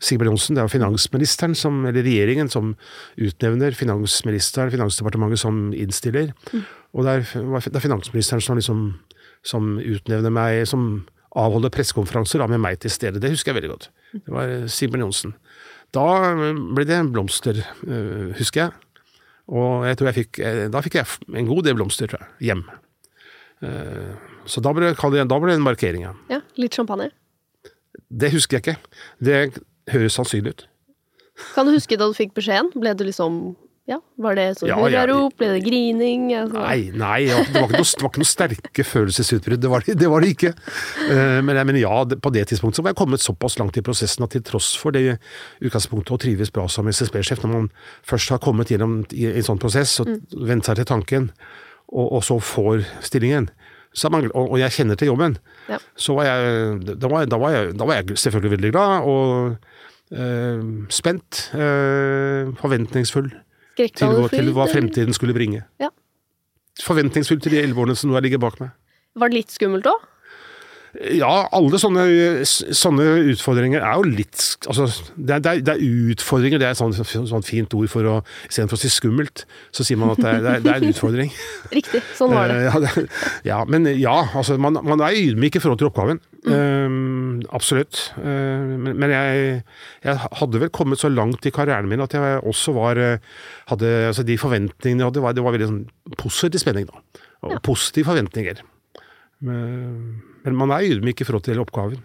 [0.03, 0.57] Sigbjørn Johnsen.
[0.57, 2.75] Det er finansministeren, som, eller regjeringen, som
[3.17, 6.33] utnevner finansministeren, Finansdepartementet, som innstiller.
[6.51, 6.65] Mm.
[6.93, 8.81] Og det er, det er finansministeren som, liksom,
[9.45, 11.05] som utnevner meg, som
[11.37, 13.21] avholder pressekonferanser med meg til stede.
[13.21, 13.89] Det husker jeg veldig godt.
[14.17, 15.37] Det var Sigbjørn Johnsen.
[15.95, 16.05] Da
[16.75, 18.71] ble det blomster, øh, husker jeg.
[19.47, 21.07] Og jeg tror jeg fikk, eh, da fikk jeg
[21.39, 22.65] en god del blomster, tror jeg, hjem.
[23.63, 24.11] Eh,
[24.47, 26.13] så da ble, det, da ble det en markering, ja.
[26.31, 26.41] ja.
[26.59, 27.09] Litt champagne?
[28.07, 28.91] Det husker jeg ikke.
[29.23, 29.37] Det
[29.91, 30.67] høres sannsynlig ut.
[31.53, 32.71] Kan du huske da du fikk beskjeden?
[32.75, 33.55] Ble du liksom
[33.87, 35.37] ja, Var det sånn ja, hurrarop?
[35.39, 36.25] Ble det grining?
[36.35, 36.59] Altså?
[36.59, 39.61] Nei, nei det, var noe, det var ikke noe sterke følelsesutbrudd.
[39.63, 40.51] Det, det, var det ikke.
[41.07, 44.27] Men, men, men, ja, på det tidspunktet så var jeg kommet såpass langt i prosessen
[44.27, 45.21] at til tross for det
[45.63, 47.71] utgangspunktet å trives bra som SSB-sjef, når man
[48.11, 50.19] først har kommet gjennom i en sånn prosess og mm.
[50.51, 51.31] vent seg til tanken,
[51.87, 53.47] og, og, så får stillingen,
[54.11, 55.39] man, og, jeg kjenner til jobben,
[55.71, 55.79] ja.
[55.95, 59.76] så var jeg da, var, da var jeg da var jeg selvfølgelig veldig glad og
[60.93, 63.31] spent, uh, forventningsfull
[63.77, 63.89] til,
[64.31, 65.63] til hva fremtiden skulle bringe.
[65.83, 65.91] Ja.
[66.83, 68.71] Forventningsfull til de elleve årene som nå ligger bak meg.
[69.17, 70.05] Var det litt skummelt òg?
[71.13, 72.03] Ja, alle sånne,
[72.47, 76.97] sånne, utfordringer er jo litt altså, det, er, det, er, utfordringer, det er et sånt,
[76.97, 78.15] sånt fint ord for å
[78.47, 79.43] Istedenfor å si skummelt,
[79.75, 81.33] så sier man at det er, det er, det er en utfordring.
[81.77, 82.01] Riktig.
[82.17, 82.71] Sånn var det.
[82.71, 83.05] Uh, ja,
[83.51, 86.23] ja, men ja, altså, man, man er ydmyk i forhold til oppgaven.
[86.47, 86.55] Mm.
[86.55, 87.99] Um, absolutt.
[88.17, 89.61] Uh, men, men jeg,
[90.05, 93.01] jeg, hadde vel kommet så langt i karrieren min at jeg også var
[93.67, 97.25] hadde, altså De forventningene jeg hadde, var, det var veldig sånn positiv spenning, da.
[97.45, 97.63] Og ja.
[97.63, 98.63] positive forventninger.
[99.45, 101.99] Men man er ydmyk i forhold til oppgaven.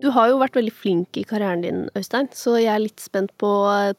[0.00, 3.34] Du har jo vært veldig flink i karrieren din, Øystein, så jeg er litt spent
[3.42, 3.50] på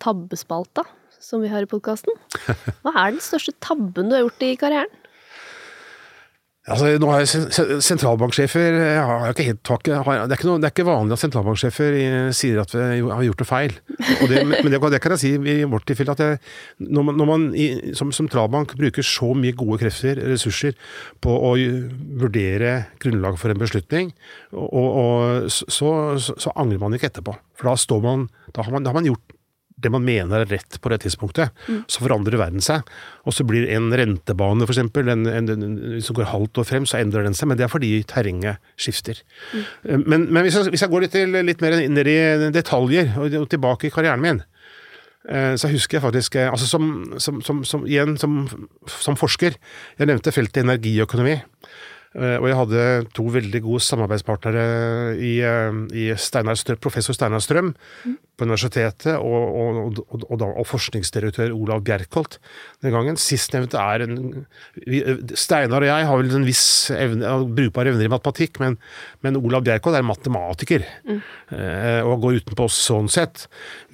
[0.01, 0.87] tabbespalta
[1.21, 2.17] som vi har i podkasten.
[2.83, 4.97] Hva er den største tabben du har gjort i karrieren?
[6.69, 10.73] Altså, nå har jeg Sentralbanksjefer har ikke helt, har, det, er ikke noe, det, er
[10.75, 11.97] ikke vanlig at sentralbanksjefer
[12.37, 13.73] sier at vi har gjort det feil.
[14.29, 16.13] Det, men det, det, kan jeg si i vårt tilfelle.
[16.13, 16.37] at jeg,
[16.85, 17.65] Når man, når man i,
[17.97, 20.77] som sentralbank bruker så mye gode krefter, ressurser,
[21.17, 21.55] på å
[22.21, 24.13] vurdere grunnlaget for en beslutning,
[24.53, 27.33] og, og, så, så, så, angrer man ikke etterpå.
[27.57, 29.33] For da, man, da, har man, da har man gjort
[29.81, 31.51] det man mener er rett på det tidspunktet.
[31.67, 31.81] Mm.
[31.91, 32.87] Så forandrer verden seg.
[33.27, 34.81] Og så blir en rentebane, f.eks.,
[36.05, 37.49] som går halvt år frem, så endrer den seg.
[37.51, 39.21] Men det er fordi terrenget skifter.
[39.51, 40.05] Mm.
[40.05, 43.49] Men, men hvis, jeg, hvis, jeg, går litt, til, litt mer ned i detaljer, og
[43.51, 44.41] tilbake i karrieren min,
[45.29, 46.91] eh, så husker jeg faktisk eh, altså som,
[47.21, 48.47] som, som, som igjen som,
[49.19, 49.57] forsker
[49.99, 51.39] Jeg nevnte feltet energiøkonomi.
[52.11, 52.81] Eh, Og jeg hadde
[53.15, 54.63] to veldig gode samarbeidspartnere
[55.15, 57.71] i, eh, i Steinar Strøm, professor Steinar Strøm
[58.03, 62.35] på universitetet og, og, og, og, forskningsdirektør Olav Bjerkholt
[62.83, 63.15] den gangen.
[63.15, 64.45] Sistnevnte er en
[64.75, 64.99] vi,
[65.39, 68.75] Steinar og jeg har vel en viss evne, brukbare evner i matematikk, men,
[69.23, 71.21] men Olav Bjerkholt er matematiker mm.
[72.09, 73.45] og går utenpå oss sånn sett.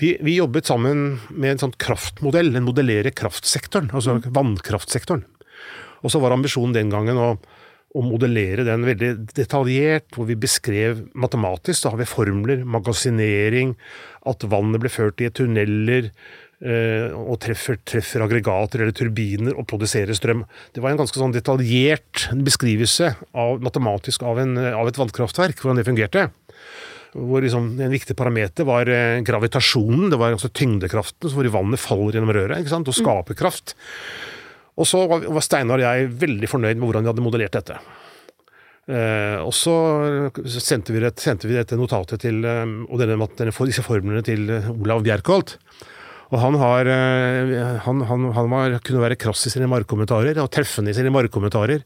[0.01, 5.27] Vi, vi jobbet sammen med en sånn kraftmodell, en modellere kraftsektoren, altså vannkraftsektoren.
[6.05, 7.29] Og så var ambisjonen den gangen å,
[7.95, 13.73] å modellere den veldig detaljert, hvor vi beskrev matematisk, da har vi formler, magasinering,
[14.27, 16.09] at vannet ble ført i tunneler,
[16.59, 20.43] eh, og treffer, treffer aggregater eller turbiner og produserer strøm.
[20.75, 25.81] Det var en ganske sånn detaljert beskrivelse av, matematisk av, en, av et vannkraftverk, hvordan
[25.81, 26.29] det fungerte.
[27.17, 32.19] Hvor liksom En viktig parameter var eh, gravitasjonen, det var altså tyngdekraften, hvor vannet faller
[32.19, 32.91] gjennom røret ikke sant?
[32.91, 33.77] og skaper kraft.
[34.77, 37.79] Og så var, Steinar og jeg veldig fornøyd med hvordan vi hadde modellert dette.
[38.87, 39.73] Eh, og så
[40.47, 44.47] sendte vi, det, sendte vi dette notatet til, eh, og denne, denne, disse formlene til
[44.53, 45.57] eh, Olav Bjerkholt.
[46.27, 50.51] Og han, har, eh, han, han, han var, kunne være krass i sine markkommentarer, og
[50.53, 51.83] treffende i sine markkommentarer.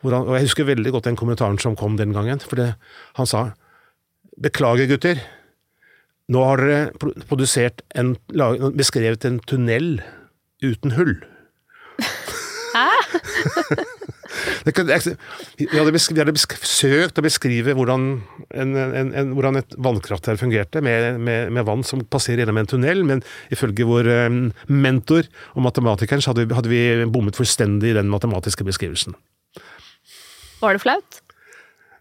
[0.00, 2.40] Og jeg husker veldig godt den kommentaren som kom den gangen.
[2.40, 2.72] For det,
[3.18, 3.50] han sa
[4.40, 5.18] Beklager, gutter.
[6.32, 8.14] Nå har dere produsert en,
[8.78, 9.98] beskrevet en tunnel
[10.64, 11.18] uten hull.
[14.76, 18.04] Kan, hadde, besk, vi hadde besk, søkt å beskrive hvordan,
[18.54, 22.70] en, en, en, hvordan et vannkraftverk fungerte, med, med, med vann som passerer gjennom en
[22.70, 24.28] tunnel, men ifølge vår eh,
[24.70, 29.18] mentor og matematikeren så hadde vi, hadde vi bommet fullstendig i den matematiske beskrivelsen.
[30.60, 31.20] Var det flaut?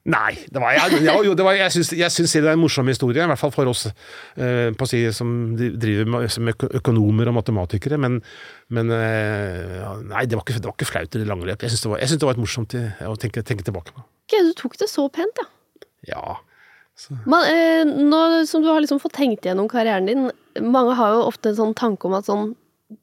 [0.07, 2.61] Nei, det var, jeg, ja, jo, det var, jeg syns jeg syns det er en
[2.61, 7.35] morsom historie, i hvert fall for oss eh, si, som driver med, som økonomer og
[7.35, 7.99] matematikere.
[7.99, 8.21] Men,
[8.73, 11.65] men eh, nei, det var, ikke, det var ikke flaut i det lange løp.
[11.65, 14.05] Jeg syns det, det var et morsomt å tenke, tenke tilbake på.
[14.29, 15.49] Okay, du tok det så pent, ja.
[16.07, 16.39] Ja.
[17.27, 20.29] men eh, nå som du har liksom fått tenkt gjennom karrieren din,
[20.63, 22.55] mange har jo ofte en sånn tanke om at sånn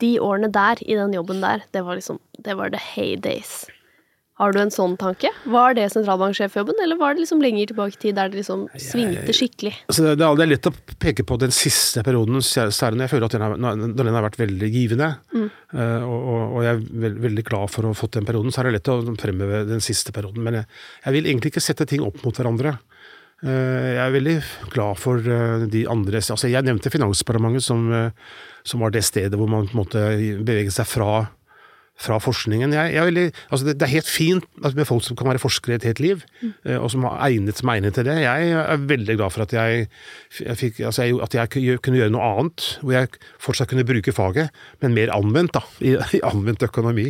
[0.03, 3.69] De årene der, i den jobben der, det var liksom Det var the heydays.
[4.37, 5.31] Har du en sånn tanke?
[5.49, 9.33] Var det sentralbanksjefjobben, eller var det liksom lenger tilbake i tid der det liksom svingte
[9.33, 9.73] skikkelig?
[9.89, 13.29] Altså, det, det er lett å peke på den siste perioden, særlig når jeg føler
[13.31, 15.09] at den har, den har vært veldig givende.
[15.33, 15.49] Mm.
[15.79, 18.53] og, og, og jeg er veld, veldig glad for å ha fått den perioden.
[18.53, 20.45] Så er det lett å fremheve den siste perioden.
[20.45, 20.69] Men jeg,
[21.07, 22.77] jeg vil egentlig ikke sette ting opp mot hverandre.
[23.45, 24.37] Eh, jeg er veldig
[24.73, 28.09] glad for eh, de andre altså Jeg nevnte Finansdepartementet som, eh,
[28.65, 30.05] som var det stedet hvor man på en måte
[30.41, 31.27] beveget seg fra
[31.97, 32.75] fra forskningen.
[32.77, 35.31] Jeg, jeg er veldig, altså det, det er helt fint altså med folk som kan
[35.31, 36.53] være forskere et helt liv, mm.
[36.77, 38.19] og som har egnet som egnet til det.
[38.21, 39.87] Jeg er veldig glad for at jeg,
[40.43, 43.09] jeg fikk, altså jeg, at jeg kunne gjøre- noe annet, hvor jeg
[43.43, 44.53] fortsatt kunne bruke faget,
[44.85, 47.09] men mer anvendt, da, i, i anvendt økonomi.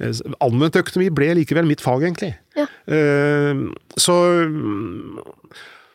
[0.00, 2.32] Eh, Anvendt økonomi ble likevel mitt fag, egentlig.
[2.56, 2.64] Ja.
[2.90, 3.68] Uh,
[4.00, 4.14] så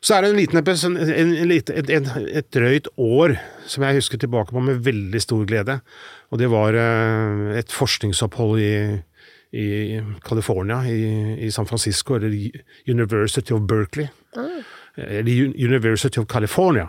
[0.06, 3.98] så er det en liten episode, en, en, et, et, et drøyt år som jeg
[3.98, 5.80] husker tilbake på med veldig stor glede.
[6.30, 8.76] Og det var eh, et forskningsopphold i,
[9.58, 9.66] i
[10.28, 12.36] California, i, i San Francisco, eller
[12.86, 14.08] University of Berkeley.
[14.96, 16.88] Eller University of California.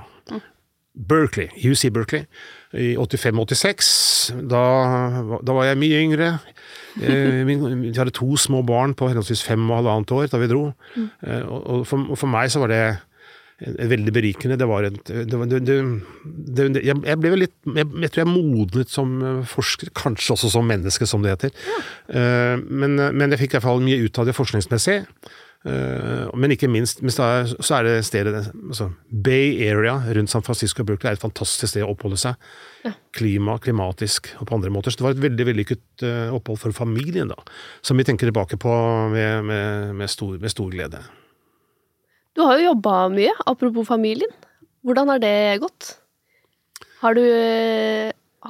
[0.96, 2.24] Berkeley, UC Berkeley,
[2.72, 4.32] i 85-86.
[4.48, 4.62] Da,
[5.44, 6.30] da var jeg mye yngre.
[6.96, 10.62] Eh, vi hadde to små barn på henholdsvis fem og halvannet år da vi dro.
[10.96, 12.82] Eh, og, for, og for meg så var det
[13.64, 14.58] veldig berikende.
[14.60, 18.92] Det var et det, det, det, jeg, ble vel litt jeg, jeg tror jeg modnet
[18.92, 21.56] som eh, forsker, kanskje også som menneske, som det heter.
[21.66, 21.80] Ja.
[22.60, 25.00] men, men jeg fikk i hvert fall mye ut av det forskningsmessig.
[25.66, 30.84] Eh, men ikke minst men så er, det stedet altså Bay Area rundt San Francisco
[30.84, 32.38] og Berkeley er et fantastisk sted å oppholde seg.
[33.16, 34.94] Klima, klimatisk og på andre måter.
[34.94, 37.38] Så det var et veldig vellykket eh, opphold for familien, da.
[37.82, 38.74] Som vi tenker tilbake på
[39.12, 41.02] med, med, med, stor, med stor glede.
[42.36, 44.30] Du har jo jobba mye, apropos familien.
[44.86, 45.96] Hvordan har det gått?
[47.00, 47.24] Har du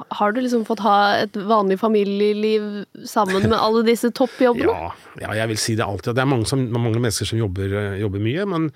[0.09, 4.69] har du liksom fått ha et vanlig familieliv sammen med alle disse toppjobbene?
[4.77, 4.91] Ja,
[5.23, 6.13] ja, jeg vil si det alltid.
[6.13, 8.67] Det er mange, som, mange mennesker som jobber, eh, jobber mye, men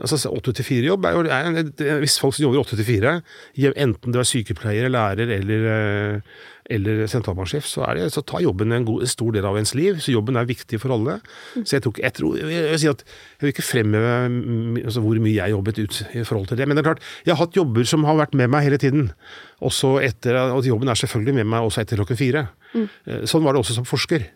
[0.00, 3.14] altså, 8-4-jobb er jo Hvis folk som jobber 8-4,
[3.74, 6.34] enten du er sykepleier, lærer eller, eh,
[6.74, 10.00] eller sentralbanksjef, så, så tar jobben en, god, en stor del av ens liv.
[10.00, 11.18] Så jobben er viktig for alle.
[11.62, 14.14] Så jeg, ikke- jeg, tror, jeg, vil si at jeg vil ikke fremheve
[14.84, 16.66] altså, hvor mye jeg jobbet ut i forhold til det.
[16.68, 19.12] Men det er klart, jeg har hatt jobber som har vært med meg hele tiden.
[19.62, 22.48] Også etter, og jobben er selvfølgelig med meg også etter klokken fire.
[22.74, 22.88] Mm.
[23.28, 24.26] Sånn var det også som forsker.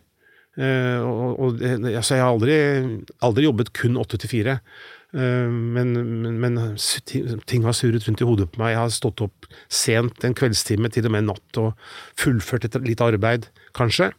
[0.59, 2.55] Uh, og, og, altså jeg har aldri,
[3.23, 4.57] aldri jobbet kun åtte til fire.
[5.17, 5.95] Eh, men,
[6.41, 6.59] men,
[7.49, 8.75] ting, har surret rundt i hodet på meg.
[8.75, 11.73] Jeg har stått opp sent en kveldstime, til og med natt, og
[12.21, 14.11] fullført et litt arbeid, kanskje.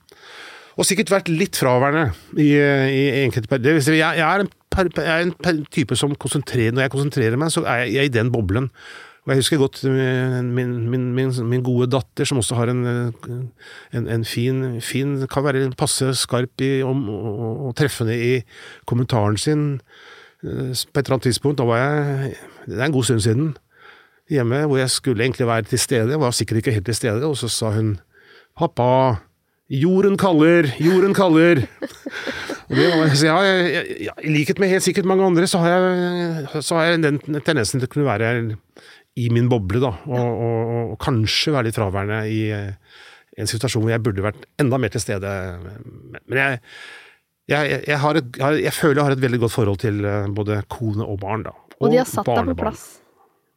[0.79, 3.81] Og sikkert vært litt fraværende i, i enkelte perioder.
[3.91, 4.49] jeg, jeg er en,
[4.95, 8.07] jeg er en type som konsentrerer Når jeg konsentrerer meg, så er jeg, jeg er
[8.07, 8.69] i den boblen.
[9.25, 12.85] Og jeg husker godt eh, min, min, min, min gode datter, som også har en,
[12.87, 13.33] eh,
[13.99, 18.31] en, en fin, fin Kan være passe skarp i, om, og, og treffende i
[18.89, 19.67] kommentaren sin
[20.41, 21.59] på et eller annet tidspunkt.
[21.59, 22.35] Da var jeg
[22.67, 23.57] Det er en god stund siden.
[24.29, 26.11] Hjemme hvor jeg skulle egentlig være til stede.
[26.11, 27.99] Jeg var sikkert ikke helt til stede, og så sa hun
[28.57, 29.15] Pappa,
[29.69, 31.63] jorden kaller, jorden kaller.
[32.69, 35.69] Og det så ja, jeg, ja, I likhet med helt sikkert mange andre, så har
[35.69, 38.57] jeg, så har jeg den tendensen til å kunne være
[39.17, 39.93] i min boble, da.
[40.05, 42.99] Og, og, og, og kanskje være litt fraværende i eh,
[43.39, 45.31] en situasjon hvor jeg burde vært enda mer til stede.
[46.27, 46.59] Men jeg,
[47.49, 50.27] jeg, jeg, har et, jeg, jeg føler jeg har et veldig godt forhold til eh,
[50.37, 51.55] både kone og barn, da.
[51.79, 52.85] Og de har satt deg på plass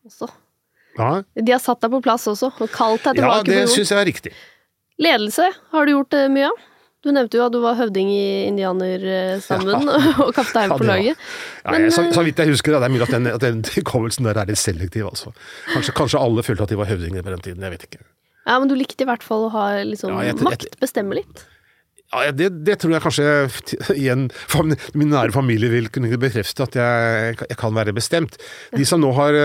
[0.07, 0.29] også.
[0.99, 3.61] Ja, De har satt deg på plass også, og kalt deg ja tilbake det på
[3.63, 3.73] jorden.
[3.77, 4.33] syns jeg er riktig.
[5.03, 6.61] Ledelse har du gjort eh, mye av.
[7.03, 9.89] Du nevnte jo at du var høvding i indianerstammen
[10.23, 11.19] og kaptein Ja, på laget.
[11.65, 13.43] Ja, jeg, så, eh, så vidt jeg husker, det, det er mulig at den, at
[13.43, 15.33] den hukommelsen der er litt selektiv, altså.
[15.73, 18.05] Kanskje, kanskje alle følte at de var høvdinger på den tiden, jeg vet ikke.
[18.47, 21.43] Ja, men du likte i hvert fall å ha liksom Ja, jeg makt, bestemme litt.
[22.13, 23.27] Ja, det, det tror jeg kanskje
[23.97, 24.27] igjen
[24.99, 28.37] min nære familie vil kunne bekrefte, at jeg, jeg kan være bestemt.
[28.77, 29.39] De som nå har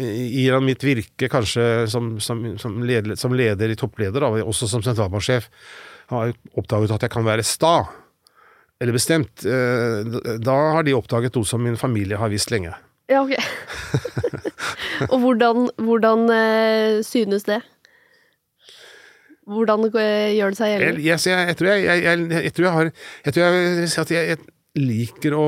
[0.00, 4.70] gir han mitt virke kanskje som, som, som, leder, som leder i toppleder, da, også
[4.70, 5.50] som sentralbanksjef,
[6.12, 7.76] har oppdaget at jeg kan være sta,
[8.80, 9.44] eller bestemt.
[9.44, 12.72] eh, Da har de oppdaget noe som min familie har visst lenge.
[13.08, 13.36] Ja, ok.
[15.12, 17.60] og hvordan, hvordan eh, synes det?
[19.44, 21.02] Hvordan gjør det seg gjeldende?
[21.04, 22.90] jeg, jeg, jeg, tror jeg, jeg, jeg, jeg tror jeg har
[23.26, 24.38] Jeg tror jeg at jeg, jeg
[24.80, 25.44] liker å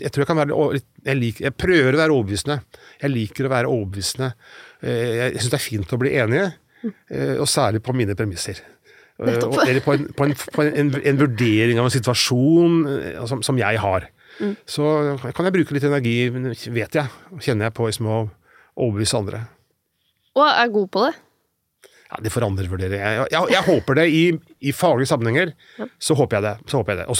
[0.00, 2.56] Jeg tror jeg kan være jeg, liker, jeg prøver å være overbevisende.
[3.02, 4.28] Jeg liker å være overbevisende.
[4.80, 6.52] Eh, Jeg syns det er fint å bli enige,
[7.10, 8.62] eh, og særlig på mine premisser.
[9.18, 9.56] Eh, Nettopp.
[9.58, 12.78] og- Eller på, en, på, en, på en, en vurdering av en situasjon
[13.28, 14.06] som, som jeg har.
[14.64, 14.86] Så
[15.36, 16.14] kan jeg bruke litt energi,
[16.72, 17.10] vet jeg,
[17.44, 18.20] kjenner jeg på liksom å
[18.80, 19.42] overbevise andre.
[20.38, 21.12] Og er god på det.
[22.12, 22.98] Ja, Det får andre vurdere.
[23.00, 24.24] Jeg, jeg, jeg håper det i,
[24.60, 25.54] i faglige sammenhenger.
[25.98, 26.70] Så håper jeg det.
[26.70, 27.06] Så håper jeg det.
[27.08, 27.16] Og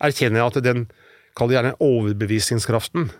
[0.00, 0.86] erkjenner jeg at den,
[1.36, 3.10] kall det gjerne overbevisningskraften,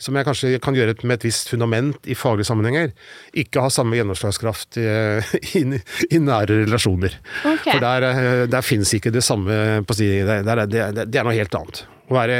[0.00, 2.90] som jeg kanskje kan gjøre med et visst fundament i faglige sammenhenger,
[3.36, 4.88] ikke har samme gjennomslagskraft i,
[5.60, 5.64] i,
[6.16, 7.18] i nære relasjoner.
[7.44, 7.74] Okay.
[7.74, 11.00] For der, eh, der fins ikke det samme på si, det, det, er- det, er-
[11.06, 11.82] det er noe helt annet.
[12.10, 12.38] Å være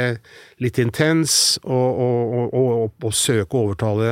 [0.59, 4.09] litt intens og, og, og, og, og søke å overtale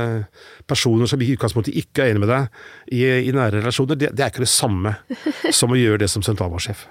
[0.70, 2.62] personer som i utgangspunktet ikke er enig med deg
[2.96, 4.94] i, i nære relasjoner, det, det er ikke det samme
[5.60, 6.86] som å gjøre det som sentralbanksjef.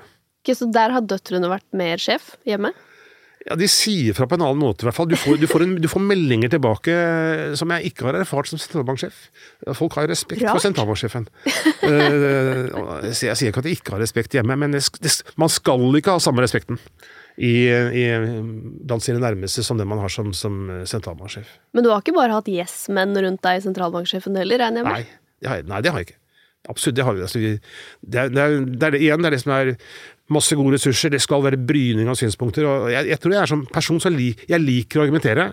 [0.44, 2.75] Okay, så der har døtrene vært mer sjef hjemme?
[3.46, 5.09] Ja, De sier fra på en annen måte, i hvert fall.
[5.11, 6.94] Du får, du får, en, du får meldinger tilbake
[7.59, 9.20] som jeg ikke har erfart som sentralbanksjef.
[9.79, 10.57] Folk har respekt Rart.
[10.57, 11.29] for sentralbanksjefen.
[11.88, 12.66] Eh,
[13.09, 16.16] jeg sier ikke at de ikke har respekt hjemme, men det, det, man skal ikke
[16.16, 16.81] ha samme respekten
[17.38, 18.05] i, i,
[18.85, 20.59] blant sine nærmeste som det man har som, som
[20.90, 21.55] sentralbanksjef.
[21.72, 25.18] Men du har ikke bare hatt yes-menn rundt deg, sentralbanksjefen heller, regner jeg med?
[25.46, 26.20] Nei, nei, det har jeg ikke.
[26.68, 27.24] Absolutt, det har vi.
[27.24, 29.70] Altså, det, er, det, er, det er det igjen, det er det som er
[30.35, 32.67] masse gode ressurser, det skal være bryning av synspunkter.
[32.69, 35.53] og Jeg, jeg tror jeg er som person som lik, jeg liker å argumentere.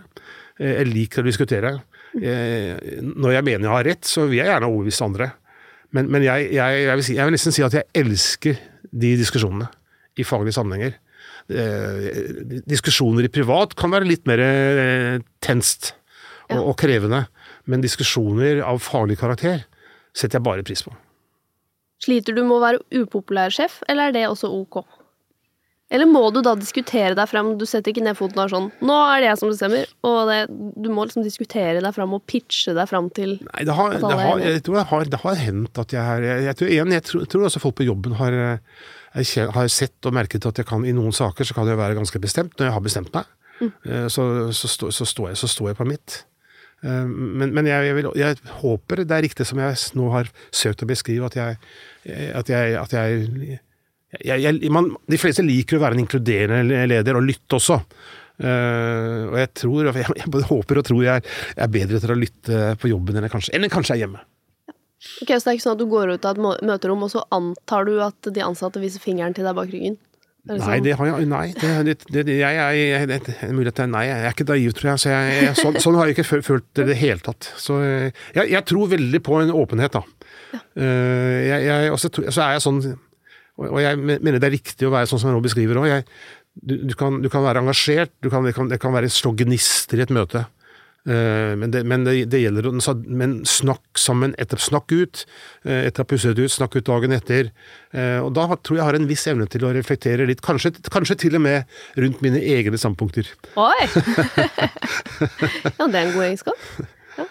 [0.60, 1.72] Eh, Jeg liker å diskutere.
[2.16, 5.32] Eh, Når jeg mener jeg har rett, så vil jeg gjerne overbevise andre.
[5.96, 6.50] Men, men jeg,
[6.92, 8.58] vil si, jeg vil nesten si at jeg elsker
[8.92, 9.68] de diskusjonene
[10.20, 10.98] i faglige sammenhenger.
[11.52, 15.94] Eh, Diskusjoner i privat kan være litt mer eh, tenst
[16.50, 17.26] og, og krevende,
[17.70, 19.64] men diskusjoner av faglig karakter
[20.16, 20.92] setter jeg bare pris på.
[22.06, 24.84] Sliter du med å være upopulær sjef, eller er det også ok?
[25.94, 28.70] Eller må du da diskutere deg frem, du setter ikke ned foten og er sånn
[28.82, 30.40] 'Nå er det jeg som bestemmer', og det,
[30.82, 34.18] du må liksom diskutere deg frem og pitche deg frem til Nei, det har, det
[34.18, 36.96] har, jeg tror det har, det har hendt at jeg er jeg, jeg, tror, igjen,
[36.98, 40.66] jeg, tror, tror også folk på jobben har, eh, har sett og merket at jeg
[40.66, 43.30] kan, i noen saker så kan jeg være ganske bestemt når jeg har bestemt meg.
[43.62, 43.72] Mm.
[43.86, 44.24] Eh, Så,
[44.58, 46.26] så, så, står jeg, så står jeg på mitt.
[46.86, 50.30] Eh, Men, men jeg, jeg, vil, jeg håper det er riktig som jeg nå har
[50.54, 51.58] søkt å beskrive, at jeg,
[52.38, 57.82] at jeg, at man, De fleste liker å være en inkluderende leder, og lytte også.
[58.36, 62.18] Uh, og jeg tror, jeg både håper og tror jeg er, er bedre til å
[62.20, 64.24] lytte på jobben enn jeg kanskje, enn jeg kanskje er hjemme.
[65.22, 67.24] Ok, Så det er ikke sånn at du går ut av et møterom, og så
[67.36, 69.96] antar du at de ansatte viser fingeren til deg bak ryggen?
[70.46, 73.50] Det er liksom- Nei, det har jeg Nei, det, det, det, jeg, jeg, jeg, det
[73.50, 75.02] mulig at jeg, nei, jeg er ikke naiv, tror jeg.
[75.02, 77.50] Så jeg, sånn, sånn har jeg ikke følt det i det hele tatt.
[77.58, 80.04] Så eh, jeg, tror veldig på en åpenhet, da.
[80.54, 80.62] Ja.
[80.78, 82.78] jeg, jeg, og så er jeg sånn
[83.58, 86.06] Og jeg mener det er riktig å være sånn som nå beskriver òg.
[86.56, 89.34] Du, du, kan, du kan være engasjert, du kan, det, kan, det kan være slå
[89.36, 90.46] gnister i et møte.
[91.06, 92.66] Eh, Men, det, men det, det gjelder
[93.06, 95.26] Men snakk sammen, etter, snakk ut.
[95.64, 97.52] eh, Etter å ha pusset ut, snakk ut dagen etter.
[97.94, 100.74] Eh, Og da tror jeg jeg har en viss evne til å reflektere litt, kanskje,
[100.90, 101.66] kanskje til og med
[101.98, 103.30] rundt mine egne standpunkter.
[103.56, 103.86] Oi!
[105.80, 106.58] ja, det er en god egenskap.
[107.20, 107.26] Ja.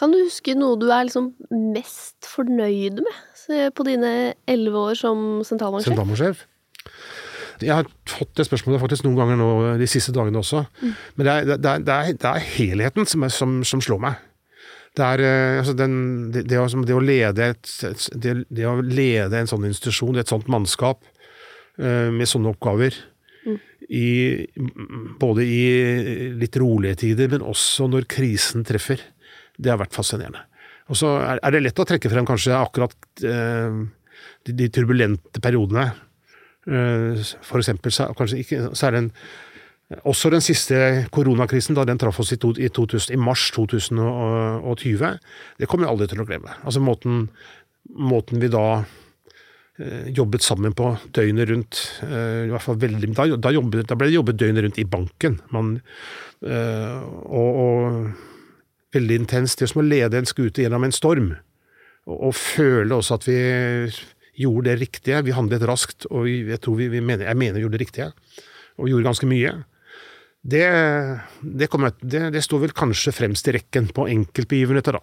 [0.00, 1.32] Kan du huske noe du er liksom
[1.74, 5.90] mest fornøyd med på dine elleve år som sentralbanksjef?
[5.92, 6.46] sentralbanksjef.
[7.62, 9.48] Jeg har fått det spørsmålet faktisk noen ganger nå
[9.80, 10.64] de siste dagene også.
[11.16, 14.20] Men det er, det, er, det, er, helheten som, er, som, som slår meg.
[14.92, 15.94] Det er eh, altså den,
[16.34, 20.28] det, det, å, det, å lede et, et, det, å lede en sånn institusjon, et
[20.28, 21.00] sånt mannskap,
[21.80, 22.98] eh, med sånne oppgaver,
[23.92, 24.46] i,
[25.20, 25.62] både i
[26.38, 29.00] litt rolige tider, men også når krisen treffer,
[29.58, 30.44] det har vært fascinerende.
[30.90, 32.94] Og så er, er det lett å trekke frem kanskje akkurat
[33.26, 33.82] eh,
[34.46, 35.90] de, de turbulente periodene.
[36.66, 39.10] Eh, For eksempel kanskje ikke, så en
[40.08, 40.76] også den siste
[41.12, 45.18] koronakrisen, da den traff oss i, to, i, 2000, i mars 2020,
[45.58, 46.54] det kommer jeg aldri til å glemme.
[46.64, 47.26] Altså måten,
[47.92, 51.82] måten vi da eh, jobbet sammen på døgnet rundt.
[52.06, 54.88] eh, i hvert fall veldig, da, da, jobbet, da ble det jobbet døgnet rundt i
[54.88, 55.40] banken.
[55.52, 55.74] Man,
[56.46, 59.58] eh, og, og veldig intenst.
[59.58, 61.34] Det er som å lede en skute gjennom en storm.
[62.08, 63.38] Og, og føle også at vi
[64.38, 65.20] gjorde det riktige.
[65.26, 68.08] Vi handlet raskt, og jeg vi, vi mener, jeg mener vi gjorde det riktige.
[68.80, 69.52] Og gjorde ganske mye.
[70.42, 70.64] Det,
[71.40, 75.02] det, kommer, det, det står vel kanskje fremst i rekken på enkeltbegivenheter, da.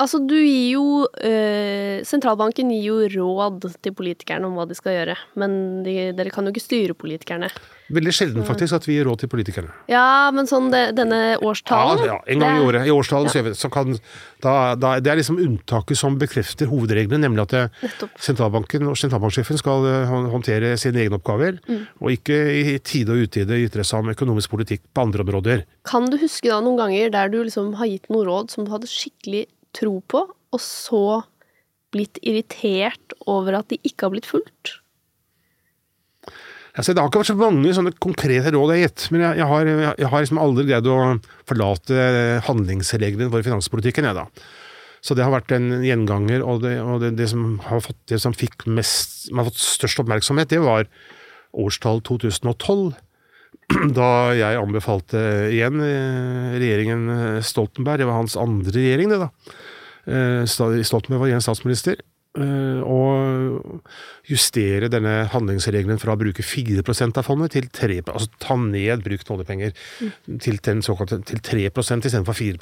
[0.00, 0.84] Altså, du gir jo
[1.20, 6.32] eh, Sentralbanken gir jo råd til politikerne om hva de skal gjøre, men de, dere
[6.32, 7.50] kan jo ikke styre politikerne.
[7.92, 9.74] Veldig sjelden faktisk at vi gir råd til politikerne.
[9.92, 12.88] Ja, men sånn det, denne Ja, årstalen ja, en gang i året.
[12.88, 13.94] I årstalen så gjør vi kan,
[14.42, 19.60] da, da, det er liksom unntaket som bekrefter hovedreglene, nemlig at det, sentralbanken og sentralbanksjefen
[19.60, 21.60] skal eh, håndtere sine egne oppgaver,
[22.00, 25.66] og ikke i tide og utide ytre seg om økonomisk politikk på andre områder.
[25.88, 28.72] Kan du huske da noen ganger der du liksom har gitt noe råd som du
[28.72, 31.22] hadde skikkelig tro på, og så
[31.92, 34.78] blitt irritert over at de ikke har blitt fulgt?
[36.72, 39.38] Altså, det har ikke vært så mange sånne konkrete råd jeg har gitt, men jeg,
[39.42, 39.70] jeg har,
[40.00, 40.98] jeg har liksom aldri greid å
[41.48, 42.06] forlate
[42.46, 44.24] handlingsreglene for finanspolitikken, jeg da.
[45.04, 48.20] Så det har vært en gjenganger, og det, og det, det, som, har fått, det
[48.22, 50.88] som fikk mest, har fått størst oppmerksomhet, det var
[51.52, 52.92] årstall 2012.
[53.98, 55.20] Da jeg anbefalte
[55.52, 59.28] igjen eh, regjeringen Stoltenberg, det var hans andre regjering, det da.
[60.06, 62.00] Eh, Stoltenberg var igjen statsminister.
[62.38, 63.00] eh, Å
[64.24, 69.28] justere denne handlingsregelen fra å bruke 4% av fondet til 3 Altså ta ned bruken
[69.28, 69.74] av oljepenger
[70.40, 72.58] til, den såkalte, til 3 istedenfor 4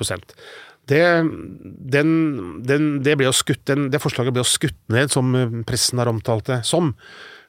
[0.91, 1.03] det,
[1.95, 2.11] den,
[2.67, 6.01] den, det, ble jo skutt, den, det forslaget ble jo skutt ned, som eh, pressen
[6.03, 6.95] har omtalt det som.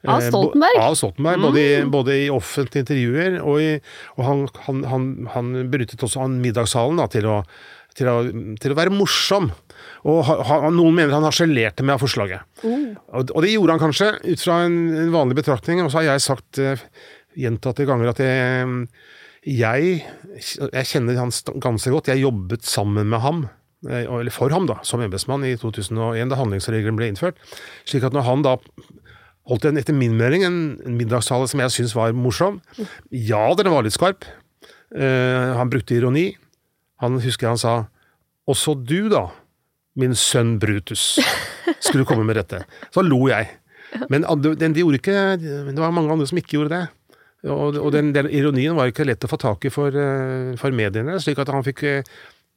[0.06, 0.80] Av Eh, Stoltenberg?
[0.82, 3.76] Av Stoltenberg, både, i, både i offentlige intervjuer, og, i,
[4.18, 7.42] og han, han, han, han benyttet også middagssalen da, til, å,
[7.98, 8.18] til, å,
[8.62, 9.52] til å være morsom.
[10.10, 12.48] Og ha, ha, noen mener han harselerte med forslaget.
[12.66, 15.84] Og, og det gjorde han kanskje, ut fra en, en vanlig betraktning.
[15.84, 16.86] Og så har jeg sagt uh,
[17.38, 18.72] gjentatte ganger at jeg,
[19.46, 19.92] jeg,
[20.42, 22.10] jeg kjenner han ganske godt.
[22.14, 23.44] Jeg jobbet sammen med ham.
[23.88, 27.38] eh, Eller for ham, da, som embetsmann i 2001, da handlingsregelen ble innført.
[27.86, 28.58] Slik at når han da
[29.50, 30.60] holdt en, etter min mening, en,
[30.98, 32.60] middagstale som jeg syns var morsom.
[33.10, 34.26] Ja, den var litt skarp.
[34.92, 36.32] Uh, han brukte ironi.
[37.02, 37.86] Han husker han sa
[38.50, 39.30] 'Også du, da,
[40.00, 41.20] min sønn Brutus',
[41.84, 42.64] skulle komme med dette.
[42.94, 43.50] Så lo jeg.
[44.12, 46.84] Men de, de gjorde ikke, det var mange andre som ikke gjorde det.
[47.50, 50.74] Og, og den, den ironien var ikke lett å få tak i for, eh, for
[50.78, 52.12] mediene, slik at han fikk, eh,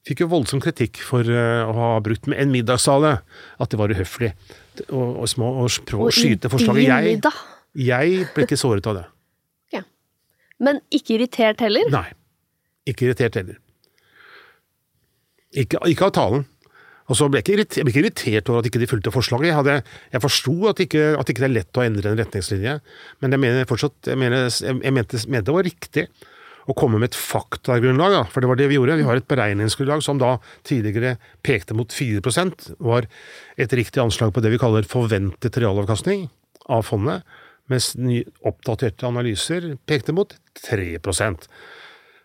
[0.04, 3.14] fikk jo voldsom kritikk for eh, å ha brukt med en middagssale,
[3.56, 4.34] at det var uhøflig.
[4.90, 6.84] Og, og, små, og prøve å skyte forslaget.
[6.84, 7.34] Jeg,
[7.80, 9.06] jeg ble ikke såret av det.
[9.74, 9.80] Ok.
[10.62, 11.88] Men ikke irritert heller?
[11.90, 12.06] Nei.
[12.86, 13.56] Ikke irritert heller.
[15.50, 16.44] Ikke, ikke av talen.
[17.04, 19.50] Og så ble jeg ikke jeg ble ikke irritert over at ikke de fulgte forslaget.
[19.50, 19.74] Jeg, hadde,
[20.14, 22.78] jeg forsto at, ikke, at ikke det er lett å endre en retningslinje,
[23.20, 26.06] men jeg mener fortsatt Jeg, mener, jeg, mente, mente det var riktig
[26.64, 28.96] å komme med et faktagrunnlag, for det var det vi gjorde.
[28.96, 33.08] Vi har et beregningsgrunnlag som da tidligere pekte mot 4% var
[33.60, 36.30] et riktig anslag på det vi kaller forventet realavkastning
[36.72, 37.20] av fondet,
[37.68, 37.92] mens
[38.44, 40.32] oppdaterte analyser pekte mot
[40.64, 40.96] 3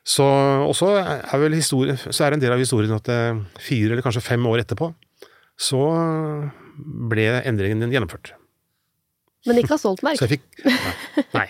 [0.08, 0.26] så
[0.66, 4.26] også er vel historie, så er en del av historien at eh, fire eller kanskje
[4.26, 4.92] fem år etterpå,
[5.60, 5.82] så
[7.12, 8.34] ble endringen din gjennomført.
[9.48, 10.20] Men ikke av Stoltenberg.
[10.20, 11.48] Så jeg fikk Nei.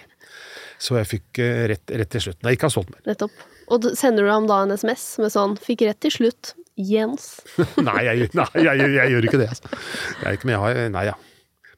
[0.80, 2.40] Så jeg fikk eh, rett, rett til slutt.
[2.46, 3.04] Nei, ikke av Stoltenberg.
[3.10, 3.48] Nettopp.
[3.70, 7.42] Og sender du ham da en SMS med sånn 'Fikk rett til slutt', Jens.
[7.90, 9.50] Nei, jeg, nei jeg, jeg, jeg gjør ikke det.
[9.52, 9.80] Altså.
[10.24, 11.16] Jeg ikke, men jeg har, nei, ja.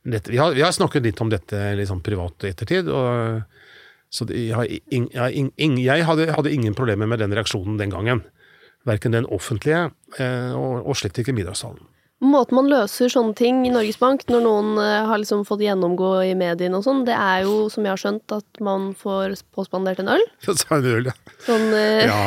[0.01, 3.41] Dette, vi, har, vi har snakket litt om dette litt sånn privat i ettertid, og,
[4.11, 8.25] Så det, jeg, jeg, jeg, jeg hadde, hadde ingen problemer med den reaksjonen den gangen.
[8.87, 11.85] Verken den offentlige eh, og, og slett ikke middagssalen.
[12.21, 16.11] Måten man løser sånne ting i Norges Bank, når noen eh, har liksom fått gjennomgå
[16.29, 20.03] i mediene og sånn, det er jo, som jeg har skjønt, at man får påspandert
[20.03, 20.21] en øl.
[20.71, 21.15] En øl, ja.
[21.47, 22.19] Sånn eh, Ja.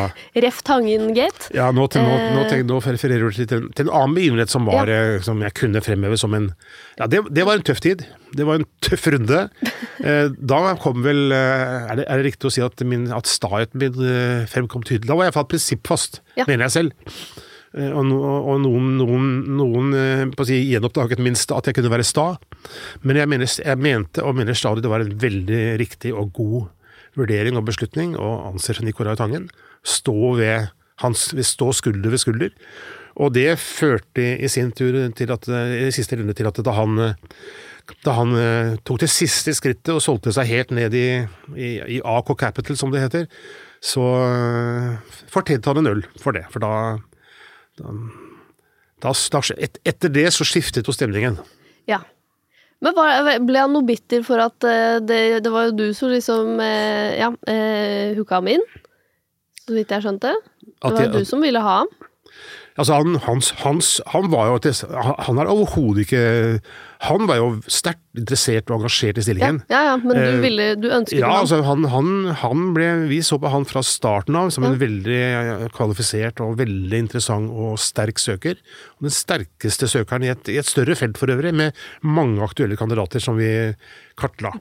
[0.43, 1.53] Ref Tangen-gate.
[1.55, 2.51] Ja, nå, til, nå, nå, Eh.
[2.51, 5.81] tenk, nå refererer du til, til en annen begivenhet som, var, eh, som jeg kunne
[5.85, 6.51] fremheve som en
[6.99, 8.03] Ja, det, det var en tøff tid.
[8.35, 9.47] Det var en tøff runde.
[10.05, 13.79] Eh, da kom vel Er det, er det riktig å si at, min, at staheten
[13.81, 13.95] min
[14.51, 15.07] fremkom tydelig?
[15.09, 16.45] Da var jeg iallfall prinsippfast, Ja.
[16.51, 17.15] mener jeg selv.
[17.75, 21.79] Eh, Og, no, og noen, noen, noen eh, på å si, gjenoppdaget minst at jeg
[21.79, 22.35] kunne være sta.
[23.03, 26.69] Men jeg, mener, jeg mente og mener stadig det var en veldig riktig og god
[27.19, 29.49] vurdering og beslutning å anse Nicolai Tangen.
[29.87, 30.71] Stå ved
[31.03, 32.55] hans, stå skulder ved skulder.
[33.19, 36.99] Og det førte i sin tur til at, i siste runde til at da han,
[38.07, 41.09] da han eh, tok det siste skrittet og solgte seg helt ned i,
[41.55, 43.27] i, i AK Capital, som det heter,
[43.85, 44.07] så
[45.31, 46.47] fortjente han en øl for det.
[46.51, 46.73] For da,
[47.81, 51.39] da, da, et, Etter det så skiftet jo stemningen.
[51.91, 52.03] Ja.
[52.85, 56.13] Men var, ble han noe bitter for at eh, det, det var jo du som
[56.13, 58.65] liksom eh, Ja, eh, hooka ham inn?
[59.65, 60.35] Så vidt jeg skjønte.
[60.61, 61.93] Det var jo du som ville ha ham.
[62.75, 66.25] Altså han, hans, hans, han var jo til, Han han er overhodet ikke
[67.05, 69.61] Han var jo sterkt interessert og engasjert i stillingen.
[69.73, 73.21] ja, ja, men du Eh, ville Du ønsket Ja, altså han, han, han ble, Vi
[73.27, 77.79] så på han fra starten av som en veldig eh, kvalifisert og veldig interessant og
[77.83, 78.59] sterk søker.
[78.99, 82.79] Og den sterkeste søkeren i et, i et større felt for øvrig, med mange aktuelle
[82.81, 83.51] kandidater som vi
[84.21, 84.55] kartla.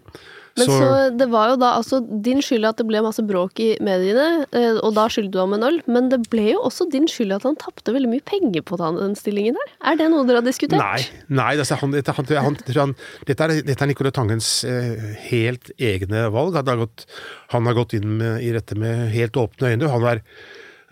[0.60, 0.88] Men så,
[1.18, 4.78] det var jo da altså din skyld at det ble masse bråk i mediene, eh,
[4.86, 7.47] og da skyldte du ham en øl, men det ble jo også din skyld at
[7.47, 9.72] han tapte veldig mye penger på den stillingen der.
[9.91, 10.78] Er det noe dere har diskutert?
[10.78, 11.01] Nei,
[11.34, 12.93] nei altså, han, dette, han, han, han,
[13.26, 16.60] dette, er, dette Nicolai Tangens eh, helt egne valg.
[16.60, 17.08] Han har gått,
[17.56, 19.89] han har gått inn med, i dette med helt åpne øyne.
[19.89, 20.22] Han er,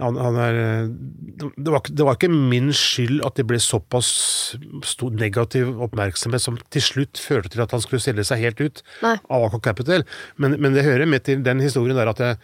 [0.02, 0.58] han, han er
[1.56, 4.10] det, var, det var ikke min skyld at det ble såpass
[4.88, 8.84] stor negativ oppmerksomhet som til slutt førte til at han skulle selge seg helt ut
[9.06, 9.16] Nei.
[9.30, 10.06] av Aker Capital.
[10.41, 12.39] Men, men det hører med til den historien der at jeg,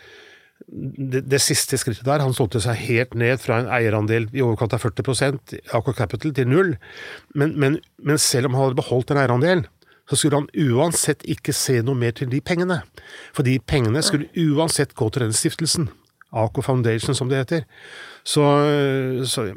[0.68, 4.76] det, det siste skrittet der, han solgte seg helt ned fra en eierandel i overkant
[4.76, 6.76] av 40 Aker AK Capital til null.
[7.38, 9.66] Men, men, men selv om han hadde beholdt en eierandel,
[10.08, 12.80] så skulle han uansett ikke se noe mer til de pengene.
[13.36, 15.90] For de pengene skulle uansett gå til denne stiftelsen.
[16.46, 17.66] AK Foundation, som det heter.
[18.28, 18.44] Så,
[19.30, 19.50] så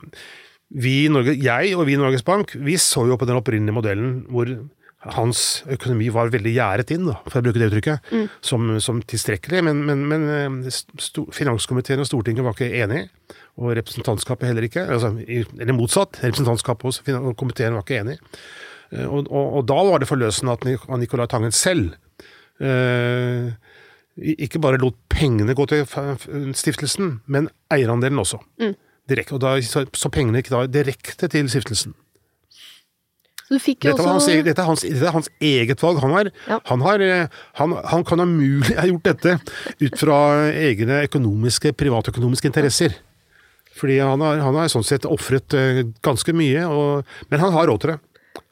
[0.71, 4.21] vi Norge, jeg og vi i Norges Bank, vi så jo på den opprinnelige modellen
[4.31, 4.53] hvor
[5.17, 8.11] hans økonomi var veldig gjerdet inn, da, for å bruke det uttrykket,
[8.45, 9.63] som, som tilstrekkelig.
[9.65, 13.07] Men, men, men eh, sto, finanskomiteen og Stortinget var ikke enig,
[13.57, 14.85] og representantskapet heller ikke.
[14.93, 18.19] Altså, eller motsatt, representantskapet og komiteen var ikke enig.
[18.93, 20.65] Eh, Og, og, og da var det forløsende at
[21.01, 21.95] Nicolai Tangen selv
[22.61, 23.51] eh,
[24.19, 25.85] ikke bare lot pengene gå til
[26.57, 28.41] stiftelsen, men eierandelen også.
[29.11, 31.95] Direkte, og da, så, så pengene gikk da direkte til stiftelsen.
[33.51, 34.11] Dette, også...
[34.13, 35.99] hans, dette, er hans, dette er hans eget valg.
[36.05, 36.61] Han, har, Ja.
[36.69, 39.33] han, har, eh, han, han kan ha mulig ha gjort dette
[39.83, 40.19] ut fra
[40.55, 42.95] egne økonomiske, privatøkonomiske interesser.
[43.81, 47.67] Fordi han har, han har sånn sett ofret eh, ganske mye, og, men han har
[47.73, 47.99] råd til det.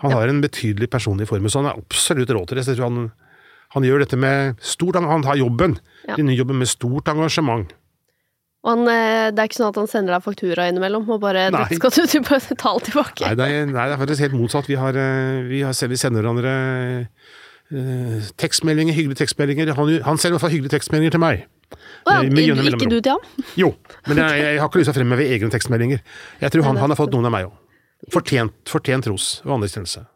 [0.02, 2.66] Han har en betydelig personlig formue, så han er absolutt råd til det.
[2.66, 3.08] Så jeg tror han,
[3.74, 6.16] han gjør dette med stort Han tar jobben, Ja.
[6.16, 7.72] Denne jobben med stort engasjement.
[8.64, 11.50] Og han, eh, det er ikke sånn at han sender deg faktura innimellom og bare
[11.50, 11.64] Nei.
[11.68, 13.26] 'Dette skal du betale tilbake'.
[13.26, 14.66] Nei, det er, nei, det er faktisk helt motsatt.
[14.66, 17.06] Vi, har, eh, vi, har, vi sender hverandre
[17.70, 19.74] eh, tekstmeldinger, hyggelige tekstmeldinger.
[19.76, 21.46] Han, han sender i hvert fall hyggelige tekstmeldinger til meg.
[22.08, 22.90] Å ja, Eh, ikke mellomrom.
[22.90, 23.46] du til ham?
[23.56, 23.74] Jo,
[24.08, 26.00] men jeg, jeg har ikke lyst til å fremheve egne tekstmeldinger.
[26.40, 27.56] Jeg tror han, han har fått noen av meg òg.
[28.14, 30.06] Fortjent, fortjent ros og anerkjennelse.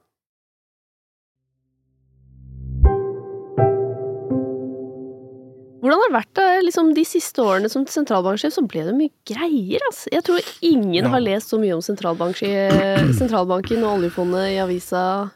[5.82, 9.10] Hvordan har det vært da, liksom, de siste årene som sentralbanksjef, så ble det mye
[9.26, 10.08] greier, altså.
[10.14, 11.08] Jeg tror ingen Ja.
[11.10, 12.38] har lest så mye om sentralbank-
[13.20, 15.30] sentralbanken og oljefondet i avisa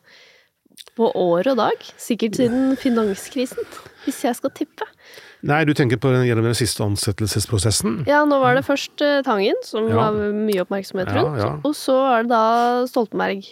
[0.97, 1.83] på år og dag.
[2.01, 3.67] Sikkert siden finanskrisen,
[4.07, 4.87] hvis jeg skal tippe.
[5.47, 8.05] Nei, du tenker på den, gjennom den siste ansettelsesprosessen?
[8.09, 10.07] Ja, nå var det først eh, Tangen, som Ja.
[10.07, 11.39] har mye oppmerksomhet Ja, rundt.
[11.43, 11.51] ja.
[11.65, 13.45] Og så er det da Stoltenberg.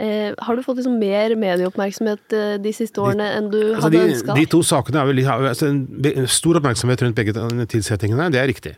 [0.00, 3.98] Eh, har du fått liksom mer medieoppmerksomhet eh, de siste årene enn du Altså, hadde
[3.98, 4.36] de, ønska?
[4.38, 7.34] de to sakene er vel, altså, en stor oppmerksomhet rundt begge
[7.70, 8.72] tilsettingene, det er riktig.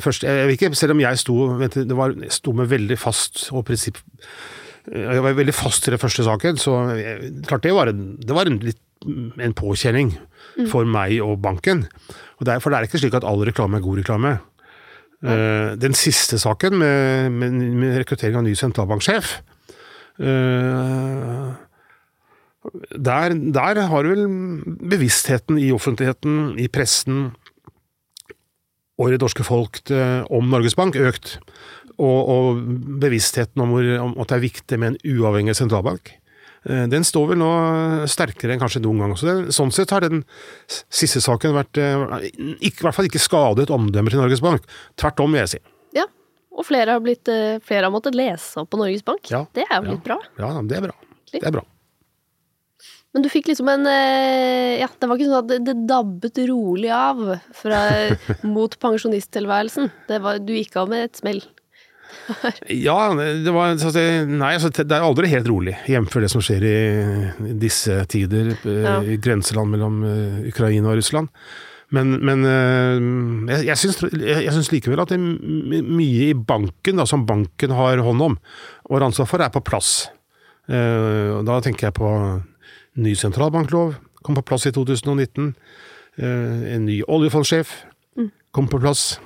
[0.00, 3.46] Først, jeg vet ikke, selv om jeg sto, du, det var, sto med veldig fast
[3.52, 4.00] og prinsipp
[4.90, 8.34] Jeg var veldig fast i den første saken, så jeg, klart det var en, det
[8.34, 10.14] var en, litt, en påkjenning
[10.70, 11.84] for meg og banken.
[12.38, 14.38] Og det er, for det er ikke slik at all reklame er god reklame.
[15.26, 19.55] Eh, den siste saken med, med, med rekruttering av ny sentralbanksjef eh,
[22.96, 24.24] Der, der har vel
[24.90, 27.28] bevisstheten i offentligheten, i pressen
[28.96, 31.36] og i det norske folk eh, om Norges Bank økt.
[31.96, 32.62] Og, og
[33.00, 36.12] bevisstheten om, hvor, om, at det er viktig med en uavhengig sentralbank.
[36.68, 37.52] Eh, den står vel nå
[38.10, 39.14] sterkere enn kanskje noen gang.
[39.16, 40.24] Så det, sånn sett har den
[40.88, 44.66] siste saken vært eh, ikke, i hvert fall ikke skadet omdømmet til Norges Bank.
[44.98, 45.62] Tvert om, vil jeg si.
[46.56, 47.28] Og flere har, blitt,
[47.66, 49.28] flere har måttet lese opp på Norges Bank.
[49.28, 50.16] Ja, det er jo litt bra.
[50.40, 50.94] Ja, det er bra.
[51.32, 51.64] Det er bra.
[53.12, 57.20] Men du fikk liksom en Ja, det var ikke sånn at det, dabbet rolig av
[57.56, 57.82] fra,
[58.56, 59.92] mot pensjonisttilværelsen.
[60.08, 61.44] Det var, du gikk av med et smell.
[62.86, 66.18] ja, det var Nei, altså, det er aldri helt rolig, jf.
[66.22, 66.76] det som skjer i,
[67.60, 68.98] disse tider, ja.
[69.02, 70.02] i grenseland mellom
[70.46, 71.32] Ukraina og Russland.
[71.94, 72.40] Men, men
[73.52, 77.74] jeg, jeg, syns, jeg, syns, likevel at det er mye i banken, da, som banken
[77.78, 78.34] har hånd om,
[78.90, 79.92] og ansvar for, er på plass.
[80.66, 82.10] Da tenker jeg på
[82.96, 85.52] Ny sentralbanklov kom på plass i 2019.
[86.16, 87.72] Eh, en ny oljefondsjef
[88.56, 89.18] kom på plass.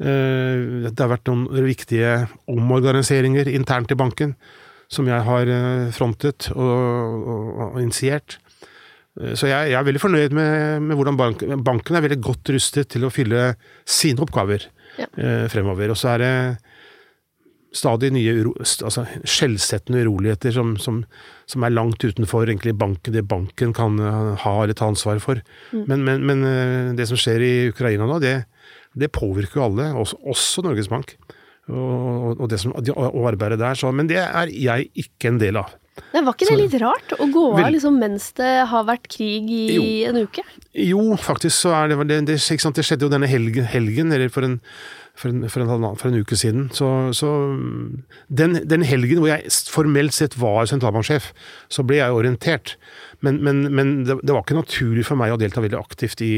[0.00, 2.14] Eh, det har vært noen viktige
[2.50, 4.34] omorganiseringer internt i banken
[4.88, 8.38] som jeg har eh, frontet og, og, og initiert.
[9.34, 12.90] Så jeg, jeg, er veldig fornøyd med, med hvordan bank, banken er veldig godt rustet
[12.92, 13.52] til å fylle
[13.82, 14.68] sine oppgaver
[15.00, 15.08] ja.
[15.50, 15.90] fremover.
[15.90, 16.32] Og så er det
[17.74, 21.02] stadig nye uro, altså, skjellsettende uroligheter som, som,
[21.50, 25.42] som, er langt utenfor egentlig banken, det banken kan eh, ha eller ta ansvar for.
[25.72, 25.82] Mm.
[25.90, 28.36] Men, men, men, eh, det som skjer i Ukraina nå, det,
[28.98, 31.16] det påvirker jo alle, også, også, Norges Bank.
[31.68, 33.76] Og, og, det som, og arbeidet der.
[33.76, 35.74] Så, men det er jeg ikke en del av.
[36.12, 39.50] Men var ikke det litt rart å gå av liksom, mens det har vært krig
[39.52, 40.44] i jo, en uke?
[40.72, 44.46] Jo, faktisk så er det det, det, det skjedde jo denne helgen, helgen eller for
[44.46, 44.58] en
[45.18, 46.68] for en, for en, for en uke siden.
[46.74, 47.30] Så, så
[48.28, 51.32] den, den, helgen hvor jeg formelt sett var sentralbanksjef,
[51.72, 52.76] så ble jeg orientert.
[53.24, 56.34] Men, men, men det, det, var ikke naturlig for meg å delta veldig aktivt i,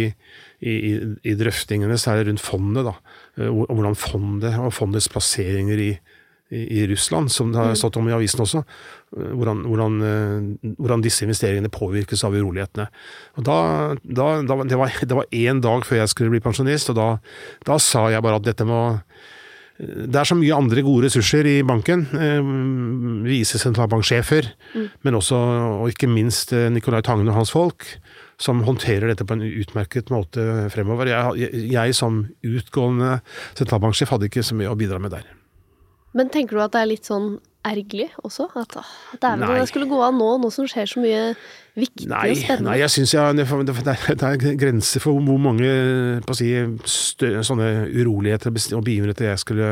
[0.65, 0.77] i,
[1.21, 2.89] i drøftingene, særlig rundt fondet.
[2.89, 2.97] da,
[3.37, 5.91] eh, Hvordan fondet og fondets plasseringer i,
[6.51, 7.79] i, Russland, som det har mm.
[7.79, 8.63] stått om i avisen også,
[9.17, 12.89] eh, hvordan, hvordan, eh, hvordan disse investeringene påvirkes av urolighetene.
[13.39, 13.59] Da,
[14.03, 17.79] da, da, det, var, det var én dag før jeg skulle bli pensjonist, og da,
[17.79, 18.83] sa jeg bare at dette må
[19.81, 22.03] det er så mye andre gode ressurser i banken.
[22.13, 22.51] Eh,
[23.25, 24.89] Visesentralbanksjefer, mm.
[25.07, 25.39] men også,
[25.79, 27.87] og ikke minst, Nicolai Tangen og hans folk,
[28.41, 31.09] som håndterer dette på en utmerket måte fremover.
[31.15, 33.21] Jeg, jeg, jeg som utgående
[33.55, 35.29] sentralbanksjef hadde ikke så mye å bidra med der.
[36.17, 38.49] Men tenker du at det er litt sånn ergerlig også?
[38.57, 38.79] At,
[39.15, 41.35] at det, det skulle gå av nå, nå som skjer så mye
[41.77, 42.67] viktig nei, og spennende?
[42.71, 45.69] Nei, jeg syns det, det, er grenser for hvor mange
[46.37, 46.49] si,
[46.89, 49.71] stø, sånne uroligheter og begivenheter jeg skulle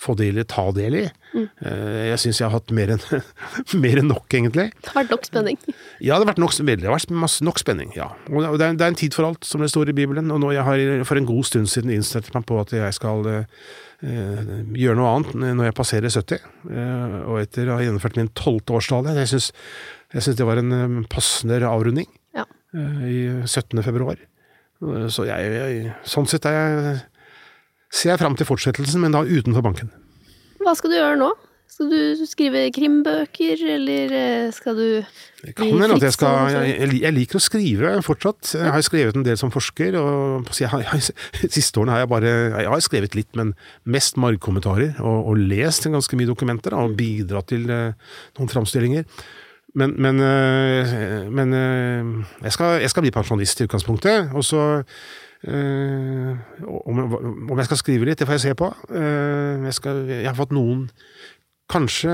[0.00, 1.04] få del i, ta del i.
[1.34, 1.48] Mm.
[1.66, 3.04] Eh, jeg syns jeg har hatt mer enn
[3.90, 4.70] en nok, egentlig.
[4.78, 5.60] Det har vært nok spenning?
[5.66, 7.92] Ja, det har vært nok, det har vært masse, nok spenning.
[7.98, 8.12] ja.
[8.30, 10.30] Og det er, det er en tid for alt, som det står i Bibelen.
[10.32, 13.26] Og nå jeg har for en god stund siden innstilt meg på at jeg skal
[13.26, 13.44] Eh,
[14.02, 16.46] gjøre noe annet når jeg passerer 70.
[16.68, 19.14] Eh, og etter å ha gjennomført min tolvte årstale.
[19.16, 19.52] Jeg syns,
[20.36, 22.44] det var en eh, passende avrunding ja.
[23.06, 23.80] i 17.
[23.86, 24.20] februar.
[25.08, 26.98] Så jeg, jeg, sånn sett jeg,
[27.88, 29.88] ser jeg fram til fortsettelsen, men da utenfor banken.
[30.60, 31.30] Hva skal du gjøre nå?
[31.76, 34.84] Skal du skrive krimbøker, eller eh, skal du
[35.44, 38.54] bli at Jeg, skal, jeg, jeg, liker å skrive fortsatt.
[38.56, 39.98] Jeg har skrevet en del som forsker.
[40.00, 41.02] og jeg,
[41.58, 43.52] Siste årene har jeg bare Jeg har skrevet litt, men
[43.84, 44.94] mest margkommentarer.
[45.04, 47.92] Og, og lest ganske mye dokumenter og bidratt til uh,
[48.40, 49.04] noen framstillinger.
[49.76, 54.32] Men, men, uh, men jeg, skal, jeg, skal, bli pensjonist i utgangspunktet.
[54.32, 54.64] Og så
[55.44, 58.72] om, om, jeg skal skrive litt, det får jeg se på.
[58.96, 60.88] jeg, skal, jeg har fått noen
[61.72, 62.12] Kanskje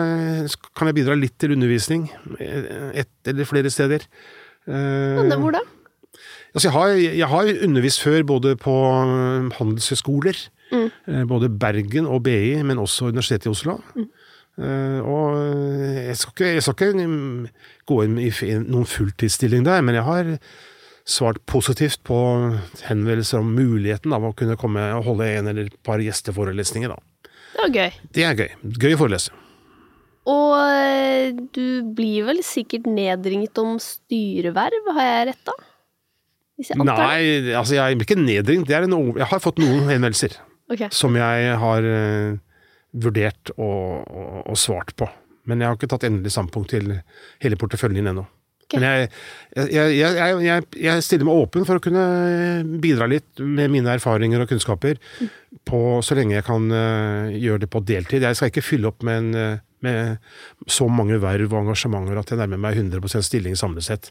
[0.72, 2.07] kan jeg bidra litt til undervisning,
[2.40, 4.07] ett eller flere steder.
[4.64, 5.61] Men hvor da?
[6.53, 8.72] Altså jeg, har, jeg har undervist før både på
[9.57, 10.36] handelshøyskoler,
[10.72, 10.88] mm.
[11.09, 13.78] Eh, både Bergen og BI, men også Universitetet i Oslo.
[13.96, 14.11] Mm.
[15.09, 15.38] Og
[15.96, 17.46] jeg skal, ikke, jeg skal, ikke, mm,
[17.88, 18.28] gå inn i
[18.61, 20.34] noen fulltidsstilling der, men jeg har
[21.09, 22.18] svart positivt på
[22.84, 26.92] henvendelser om muligheten av å kunne komme og holde en eller et par gjesteforelesninger.
[26.92, 27.30] Da.
[27.57, 28.03] Det er gøy.
[28.12, 28.53] Det er gøy.
[28.76, 29.41] Gøy å forelese.
[30.30, 35.56] Og eh, du blir vel sikkert nedringet om styreverv, har jeg rett da?
[36.86, 37.22] Nei,
[37.58, 38.70] altså jeg blir ikke nedringt.
[38.70, 40.36] jeg har fått noen henvendelser
[40.70, 40.92] okay.
[40.94, 42.36] som jeg har uh,
[42.92, 45.08] vurdert og, og, og, svart på.
[45.48, 46.92] Men jeg har ikke tatt endelig standpunkt til
[47.42, 48.28] hele porteføljen ennå.
[48.72, 49.08] Men jeg,
[49.72, 49.96] jeg,
[50.46, 52.04] jeg, jeg, stiller meg åpen for å kunne
[52.80, 55.00] bidra litt med mine erfaringer og kunnskaper
[55.68, 58.24] på, så lenge jeg kan eh, gjøre det på deltid.
[58.24, 62.32] Jeg skal ikke fylle opp med, en, eh, med så mange verv og engasjementer at
[62.32, 64.10] jeg nærmer meg 100% stilling samlet sett.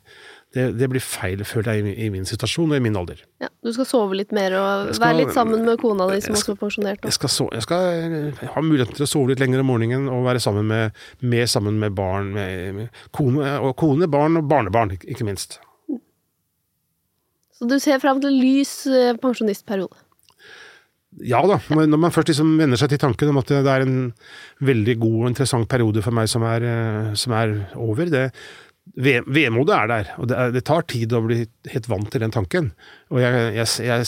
[0.51, 3.21] Det, det, blir feil, føler jeg, i, min situasjon og i min alder.
[3.39, 6.35] Ja, Du skal sove litt mer og skal, være litt sammen med kona di, som
[6.35, 7.07] også er pensjonert?
[7.07, 7.87] Jeg skal, sove, jeg skal,
[8.19, 11.47] eh, ha muligheten til å sove litt lenger om morgenen og være sammen med, mer
[11.47, 12.33] sammen med barn.
[12.35, 15.61] Med, med kone, og kone, barn og barnebarn, ikke minst.
[17.55, 19.95] Så du ser fram til lys eh, pensjonistperiode?
[21.19, 23.97] Ja da, når man først liksom venner seg til tanken om at det er en
[24.63, 28.29] veldig god og interessant periode for meg som er, eh, som er over, det,
[28.97, 32.33] Vemodet er der, og det, er, det, tar tid å bli helt vant til den
[32.33, 32.71] tanken.
[33.13, 34.07] Og jeg, jeg, jeg,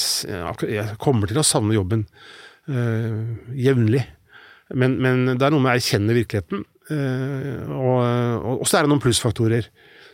[0.74, 2.08] jeg kommer til å savne jobben
[2.68, 4.02] øh, jevnlig.
[4.74, 6.66] Men, men, det er noe med å erkjenne virkeligheten.
[6.90, 9.70] Uh, og, så er det noen plussfaktorer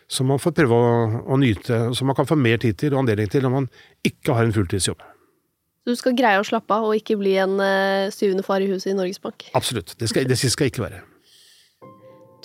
[0.10, 0.92] som man får prøve å,
[1.34, 3.70] å, nyte, og som man kan få mer tid til og anledning til når man
[4.06, 5.02] ikke har en fulltidsjobb.
[5.84, 8.68] Så du skal greie å slappe av og ikke bli en uh, syvende far i
[8.68, 9.48] huset i Norges Bank?
[9.58, 9.96] Absolutt.
[10.00, 11.02] Det skal, det skal ikke være.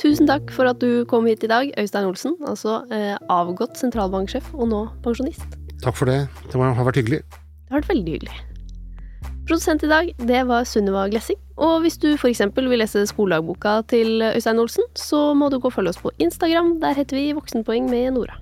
[0.01, 2.39] Tusen takk for at du kom hit i dag, Øystein Olsen.
[2.47, 5.59] Altså uh, avgått sentralbanksjef og nå pensjonist.
[5.85, 6.25] Takk for det.
[6.51, 7.23] Det har vært hyggelig.
[7.31, 8.41] Det har vært veldig hyggelig.
[9.45, 11.37] Produsent i dag, det var Sunniva Glessing.
[11.61, 12.41] Og hvis du f.eks.
[12.57, 16.79] vil lese skoledagboka til Øystein Olsen, så må du gå og følge oss på Instagram.
[16.81, 18.41] Der heter vi Voksenpoeng med Nora.